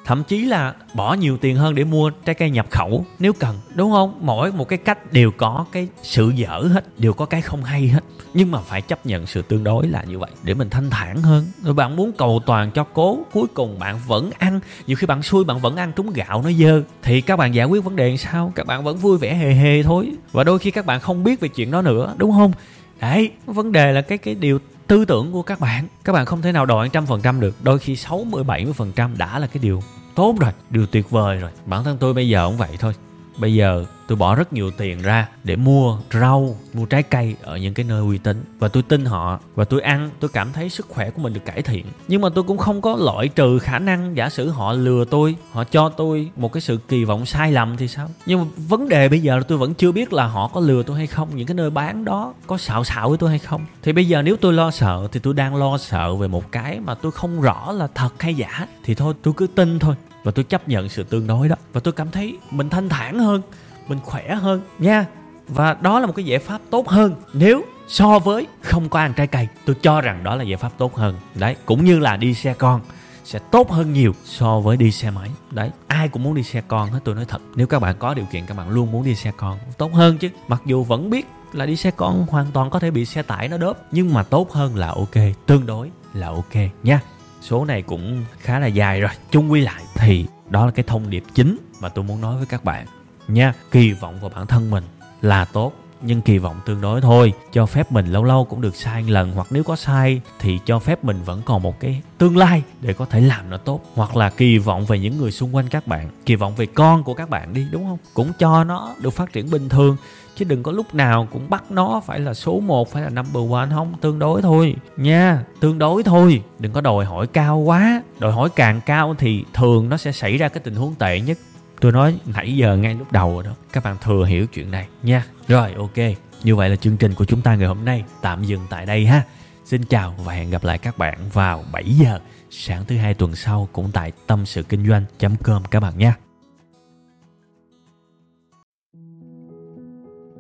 thậm 0.10 0.24
chí 0.24 0.46
là 0.46 0.74
bỏ 0.94 1.14
nhiều 1.14 1.38
tiền 1.38 1.56
hơn 1.56 1.76
để 1.76 1.84
mua 1.84 2.10
trái 2.10 2.36
cây 2.36 2.50
nhập 2.50 2.68
khẩu, 2.72 3.06
nếu 3.20 3.34
cần, 3.34 3.60
đúng 3.76 3.92
không? 3.92 4.20
Mỗi 4.22 4.52
một 4.52 4.68
cái 4.68 4.80
cách 4.80 5.14
đều 5.14 5.32
có 5.32 5.66
cái 5.72 5.88
sự 6.04 6.30
dở 6.36 6.64
hết, 6.74 7.00
đều 7.00 7.14
có 7.14 7.26
cái 7.26 7.42
không 7.42 7.64
hay 7.64 7.88
hết. 7.88 8.04
Nhưng 8.34 8.52
mà 8.52 8.60
phải 8.62 8.82
chấp 8.82 9.06
nhận 9.06 9.28
sự 9.28 9.42
tương 9.42 9.64
đối 9.64 9.88
là 9.88 10.04
như 10.04 10.20
vậy, 10.20 10.30
để 10.44 10.54
mình 10.54 10.70
thanh 10.70 10.90
thản 10.90 11.22
hơn. 11.22 11.46
Rồi 11.64 11.74
bạn 11.74 11.96
muốn 11.96 12.12
cầu 12.18 12.42
toàn 12.46 12.72
cho 12.72 12.84
cố, 12.84 13.20
cuối 13.34 13.48
cùng 13.54 13.80
bạn 13.80 14.00
vẫn 14.08 14.32
ăn. 14.38 14.60
Nhiều 14.88 14.98
khi 14.98 15.08
bạn 15.08 15.24
xui, 15.24 15.44
bạn 15.44 15.60
vẫn 15.60 15.76
ăn 15.76 15.92
trúng 15.96 16.14
gạo 16.14 16.42
nó 16.42 16.52
dơ. 16.52 16.82
Thì 17.04 17.22
các 17.22 17.38
bạn 17.38 17.56
giải 17.56 17.66
quyết 17.66 17.84
vấn 17.84 17.96
đề 17.96 18.18
sao? 18.18 18.52
Các 18.56 18.68
bạn 18.68 18.84
vẫn 18.84 18.98
vui 18.98 19.18
vẻ 19.18 19.34
hề 19.34 19.54
hề 19.54 19.84
thôi. 19.84 20.12
Và 20.32 20.44
đôi 20.44 20.60
khi 20.60 20.72
các 20.72 20.86
bạn 20.86 21.00
không 21.00 21.24
biết 21.24 21.40
về 21.40 21.48
chuyện 21.48 21.72
đó 21.72 21.82
nữa, 21.82 22.14
đúng 22.18 22.32
không? 22.32 22.52
Đấy, 23.00 23.32
vấn 23.46 23.72
đề 23.72 23.92
là 23.92 24.02
cái 24.02 24.18
cái 24.18 24.36
điều 24.36 24.60
tư 24.88 25.06
tưởng 25.06 25.32
của 25.32 25.42
các 25.42 25.60
bạn. 25.60 25.88
Các 26.04 26.14
bạn 26.14 26.26
không 26.26 26.42
thể 26.42 26.52
nào 26.52 26.66
đòi 26.66 26.90
trăm 26.90 27.06
phần 27.06 27.22
trăm 27.22 27.40
được. 27.40 27.56
Đôi 27.64 27.80
khi 27.80 27.96
60 27.96 28.44
70 28.44 28.74
phần 28.74 28.92
trăm 28.92 29.18
đã 29.18 29.40
là 29.40 29.48
cái 29.48 29.60
điều 29.64 29.82
tốt 30.16 30.36
rồi 30.40 30.52
điều 30.70 30.86
tuyệt 30.86 31.10
vời 31.10 31.38
rồi. 31.38 31.52
Bản 31.66 31.84
thân 31.84 31.98
tôi 31.98 32.14
bây 32.14 32.30
giờ 32.30 32.48
cũng 32.48 32.58
vậy 32.58 32.70
thôi 32.80 32.94
bây 33.40 33.54
giờ 33.54 33.86
tôi 34.08 34.16
bỏ 34.16 34.36
rất 34.36 34.54
nhiều 34.54 34.72
tiền 34.72 35.02
ra 35.02 35.28
để 35.44 35.56
mua 35.56 35.98
rau, 36.14 36.58
mua 36.74 36.86
trái 36.86 37.04
cây 37.04 37.36
ở 37.44 37.58
những 37.58 37.74
cái 37.74 37.86
nơi 37.90 38.02
uy 38.02 38.18
tín. 38.18 38.44
Và 38.60 38.68
tôi 38.68 38.84
tin 38.84 39.06
họ, 39.06 39.40
và 39.56 39.66
tôi 39.66 39.82
ăn, 39.82 40.10
tôi 40.20 40.30
cảm 40.34 40.54
thấy 40.54 40.70
sức 40.70 40.88
khỏe 40.90 41.10
của 41.10 41.22
mình 41.22 41.34
được 41.34 41.46
cải 41.46 41.62
thiện. 41.62 41.86
Nhưng 42.08 42.22
mà 42.22 42.30
tôi 42.36 42.44
cũng 42.44 42.58
không 42.58 42.82
có 42.82 42.96
loại 42.96 43.28
trừ 43.28 43.60
khả 43.60 43.80
năng 43.80 44.18
giả 44.18 44.30
sử 44.30 44.50
họ 44.50 44.74
lừa 44.74 45.06
tôi, 45.06 45.36
họ 45.52 45.64
cho 45.64 45.90
tôi 45.90 46.30
một 46.36 46.54
cái 46.54 46.62
sự 46.62 46.78
kỳ 46.88 47.04
vọng 47.04 47.26
sai 47.26 47.52
lầm 47.52 47.78
thì 47.78 47.88
sao? 47.88 48.10
Nhưng 48.26 48.40
mà 48.40 48.46
vấn 48.68 48.90
đề 48.90 49.10
bây 49.10 49.20
giờ 49.20 49.38
là 49.38 49.44
tôi 49.48 49.58
vẫn 49.58 49.74
chưa 49.74 49.92
biết 49.92 50.14
là 50.14 50.28
họ 50.28 50.48
có 50.48 50.62
lừa 50.62 50.84
tôi 50.84 50.98
hay 50.98 51.08
không, 51.08 51.30
những 51.36 51.48
cái 51.48 51.56
nơi 51.56 51.70
bán 51.70 52.06
đó 52.06 52.34
có 52.48 52.58
xạo 52.58 52.84
xạo 52.84 53.10
với 53.10 53.18
tôi 53.18 53.30
hay 53.30 53.40
không. 53.40 53.66
Thì 53.84 53.94
bây 53.94 54.08
giờ 54.08 54.22
nếu 54.22 54.36
tôi 54.36 54.54
lo 54.54 54.72
sợ 54.72 55.08
thì 55.12 55.20
tôi 55.20 55.34
đang 55.34 55.56
lo 55.56 55.78
sợ 55.78 56.16
về 56.16 56.28
một 56.28 56.52
cái 56.52 56.80
mà 56.80 56.96
tôi 56.96 57.12
không 57.12 57.42
rõ 57.42 57.72
là 57.72 57.88
thật 57.96 58.22
hay 58.22 58.36
giả, 58.36 58.68
thì 58.84 58.96
thôi 58.96 59.14
tôi 59.22 59.34
cứ 59.38 59.48
tin 59.48 59.80
thôi 59.80 59.96
và 60.24 60.32
tôi 60.32 60.46
chấp 60.46 60.70
nhận 60.70 60.90
sự 60.90 61.04
tương 61.04 61.28
đối 61.28 61.50
đó. 61.50 61.56
Và 61.74 61.80
tôi 61.80 61.94
cảm 61.94 62.12
thấy 62.12 62.38
mình 62.52 62.70
thanh 62.70 62.90
thản 62.90 63.20
hơn, 63.20 63.42
mình 63.88 64.00
khỏe 64.04 64.36
hơn, 64.36 64.62
nha. 64.80 65.06
Và 65.48 65.74
đó 65.74 66.00
là 66.00 66.08
một 66.08 66.14
cái 66.16 66.26
giải 66.26 66.40
pháp 66.40 66.62
tốt 66.70 66.88
hơn. 66.88 67.16
Nếu 67.34 67.62
so 67.88 68.20
với 68.20 68.48
không 68.62 68.90
có 68.90 69.00
ăn 69.00 69.14
trái 69.14 69.28
cây, 69.28 69.48
tôi 69.66 69.76
cho 69.82 70.02
rằng 70.02 70.24
đó 70.24 70.36
là 70.36 70.44
giải 70.44 70.58
pháp 70.58 70.72
tốt 70.78 70.96
hơn. 70.96 71.16
Đấy, 71.36 71.56
cũng 71.66 71.86
như 71.86 72.00
là 72.00 72.18
đi 72.18 72.34
xe 72.34 72.54
con 72.54 72.82
sẽ 73.24 73.40
tốt 73.40 73.72
hơn 73.72 73.94
nhiều 73.94 74.14
so 74.26 74.60
với 74.60 74.78
đi 74.78 74.92
xe 74.92 75.12
máy. 75.12 75.30
Đấy, 75.52 75.72
ai 75.88 76.10
cũng 76.10 76.24
muốn 76.24 76.36
đi 76.36 76.44
xe 76.44 76.62
con 76.68 76.92
hết, 76.92 77.00
tôi 77.04 77.16
nói 77.16 77.26
thật. 77.28 77.42
Nếu 77.56 77.68
các 77.68 77.80
bạn 77.80 77.96
có 78.00 78.14
điều 78.14 78.26
kiện, 78.26 78.46
các 78.46 78.58
bạn 78.58 78.70
luôn 78.70 78.92
muốn 78.92 79.06
đi 79.06 79.16
xe 79.16 79.32
con, 79.38 79.58
tốt 79.78 79.94
hơn 79.94 80.18
chứ. 80.18 80.30
Mặc 80.48 80.62
dù 80.66 80.84
vẫn 80.84 81.10
biết 81.10 81.28
là 81.54 81.66
đi 81.66 81.76
xe 81.76 81.92
con 81.92 82.26
hoàn 82.30 82.46
toàn 82.54 82.70
có 82.70 82.80
thể 82.80 82.92
bị 82.92 83.06
xe 83.06 83.22
tải 83.22 83.48
nó 83.48 83.58
đớp, 83.58 83.78
nhưng 83.92 84.14
mà 84.14 84.24
tốt 84.24 84.52
hơn 84.52 84.76
là 84.76 84.88
ok, 84.88 85.16
tương 85.46 85.66
đối 85.66 85.92
là 86.14 86.28
ok, 86.28 86.56
nha 86.84 87.02
số 87.42 87.66
này 87.66 87.82
cũng 87.82 88.26
khá 88.40 88.60
là 88.60 88.68
dài 88.68 89.02
rồi. 89.02 89.12
Chung 89.32 89.52
quy 89.52 89.62
lại 89.62 89.84
thì 89.96 90.26
đó 90.50 90.66
là 90.66 90.72
cái 90.72 90.84
thông 90.88 91.10
điệp 91.10 91.24
chính 91.34 91.58
mà 91.80 91.90
tôi 91.90 92.04
muốn 92.04 92.22
nói 92.22 92.38
với 92.38 92.46
các 92.46 92.64
bạn 92.64 92.86
nha. 93.28 93.54
Kỳ 93.72 93.92
vọng 93.92 94.20
vào 94.20 94.32
bản 94.36 94.48
thân 94.48 94.72
mình 94.72 94.84
là 95.22 95.46
tốt 95.46 95.74
nhưng 96.02 96.22
kỳ 96.22 96.38
vọng 96.38 96.56
tương 96.66 96.82
đối 96.82 97.02
thôi. 97.02 97.34
Cho 97.52 97.66
phép 97.66 97.92
mình 97.92 98.06
lâu 98.06 98.24
lâu 98.24 98.46
cũng 98.46 98.62
được 98.62 98.76
sai 98.76 99.02
một 99.02 99.10
lần, 99.10 99.32
hoặc 99.32 99.48
nếu 99.50 99.64
có 99.64 99.76
sai 99.76 100.22
thì 100.40 100.60
cho 100.66 100.80
phép 100.80 101.04
mình 101.04 101.18
vẫn 101.26 101.42
còn 101.46 101.64
một 101.64 101.80
cái 101.80 102.02
tương 102.18 102.38
lai 102.38 102.64
để 102.82 102.94
có 102.94 103.06
thể 103.06 103.22
làm 103.22 103.50
nó 103.50 103.58
tốt. 103.58 103.82
Hoặc 103.96 104.16
là 104.16 104.30
kỳ 104.30 104.58
vọng 104.58 104.86
về 104.86 105.00
những 105.00 105.18
người 105.18 105.32
xung 105.32 105.56
quanh 105.56 105.68
các 105.70 105.88
bạn, 105.88 106.10
kỳ 106.26 106.36
vọng 106.36 106.54
về 106.56 106.66
con 106.66 107.04
của 107.04 107.14
các 107.14 107.30
bạn 107.30 107.54
đi, 107.54 107.68
đúng 107.72 107.84
không? 107.84 107.98
Cũng 108.14 108.32
cho 108.40 108.64
nó 108.64 108.96
được 109.02 109.10
phát 109.10 109.34
triển 109.34 109.50
bình 109.50 109.70
thường, 109.70 109.98
chứ 110.36 110.46
đừng 110.46 110.64
có 110.64 110.72
lúc 110.72 110.96
nào 110.96 111.28
cũng 111.32 111.50
bắt 111.50 111.72
nó 111.72 112.02
phải 112.06 112.20
là 112.20 112.34
số 112.34 112.60
1 112.60 112.92
phải 112.92 113.04
là 113.04 113.10
number 113.10 113.52
one, 113.52 113.68
không, 113.72 113.94
tương 114.02 114.20
đối 114.20 114.42
thôi. 114.42 114.76
Nha, 114.98 115.44
tương 115.60 115.80
đối 115.80 116.04
thôi, 116.04 116.44
đừng 116.60 116.72
có 116.72 116.82
đòi 116.82 117.06
hỏi 117.06 117.28
cao 117.28 117.58
quá. 117.58 118.02
Đòi 118.20 118.32
hỏi 118.32 118.50
càng 118.56 118.82
cao 118.86 119.16
thì 119.18 119.44
thường 119.54 119.90
nó 119.90 119.98
sẽ 119.98 120.12
xảy 120.12 120.38
ra 120.38 120.50
cái 120.50 120.62
tình 120.64 120.76
huống 120.76 120.96
tệ 120.96 121.22
nhất 121.22 121.38
tôi 121.82 121.92
nói 121.92 122.20
nãy 122.26 122.56
giờ 122.56 122.78
ngay 122.78 122.96
lúc 122.96 123.12
đầu 123.12 123.34
rồi 123.34 123.44
đó 123.44 123.52
các 123.74 123.84
bạn 123.84 123.98
thừa 124.02 124.26
hiểu 124.26 124.48
chuyện 124.48 124.72
này 124.72 124.88
nha 125.04 125.26
rồi 125.48 125.74
ok 125.74 125.98
như 126.44 126.56
vậy 126.56 126.70
là 126.70 126.76
chương 126.76 126.98
trình 126.98 127.14
của 127.14 127.26
chúng 127.26 127.42
ta 127.42 127.56
ngày 127.56 127.68
hôm 127.68 127.86
nay 127.86 128.04
tạm 128.22 128.44
dừng 128.44 128.62
tại 128.70 128.86
đây 128.86 129.06
ha 129.06 129.24
xin 129.66 129.84
chào 129.84 130.16
và 130.18 130.34
hẹn 130.34 130.50
gặp 130.50 130.64
lại 130.64 130.78
các 130.78 130.98
bạn 130.98 131.18
vào 131.34 131.64
7 131.72 131.84
giờ 131.84 132.20
sáng 132.50 132.86
thứ 132.86 132.98
hai 132.98 133.14
tuần 133.14 133.36
sau 133.36 133.70
cũng 133.74 133.90
tại 133.94 134.12
tâm 134.28 134.46
sự 134.46 134.64
kinh 134.64 134.88
doanh 134.88 135.06
com 135.44 135.64
các 135.72 135.80
bạn 135.80 135.98
nhé 135.98 136.14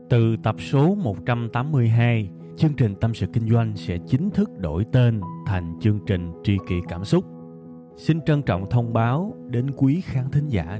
Từ 0.09 0.35
tập 0.43 0.55
số 0.71 0.95
182, 0.95 2.29
chương 2.57 2.73
trình 2.73 2.95
Tâm 2.95 3.13
sự 3.13 3.27
Kinh 3.33 3.49
doanh 3.49 3.77
sẽ 3.77 3.97
chính 4.07 4.29
thức 4.29 4.49
đổi 4.57 4.85
tên 4.91 5.21
thành 5.45 5.79
chương 5.81 5.99
trình 6.07 6.31
Tri 6.43 6.57
kỷ 6.67 6.75
Cảm 6.87 7.05
xúc. 7.05 7.25
Xin 7.97 8.21
trân 8.25 8.41
trọng 8.41 8.69
thông 8.69 8.93
báo 8.93 9.35
đến 9.49 9.71
quý 9.77 10.01
khán 10.01 10.31
thính 10.31 10.47
giả. 10.47 10.79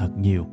thật 0.00 0.10
nhiều. 0.16 0.46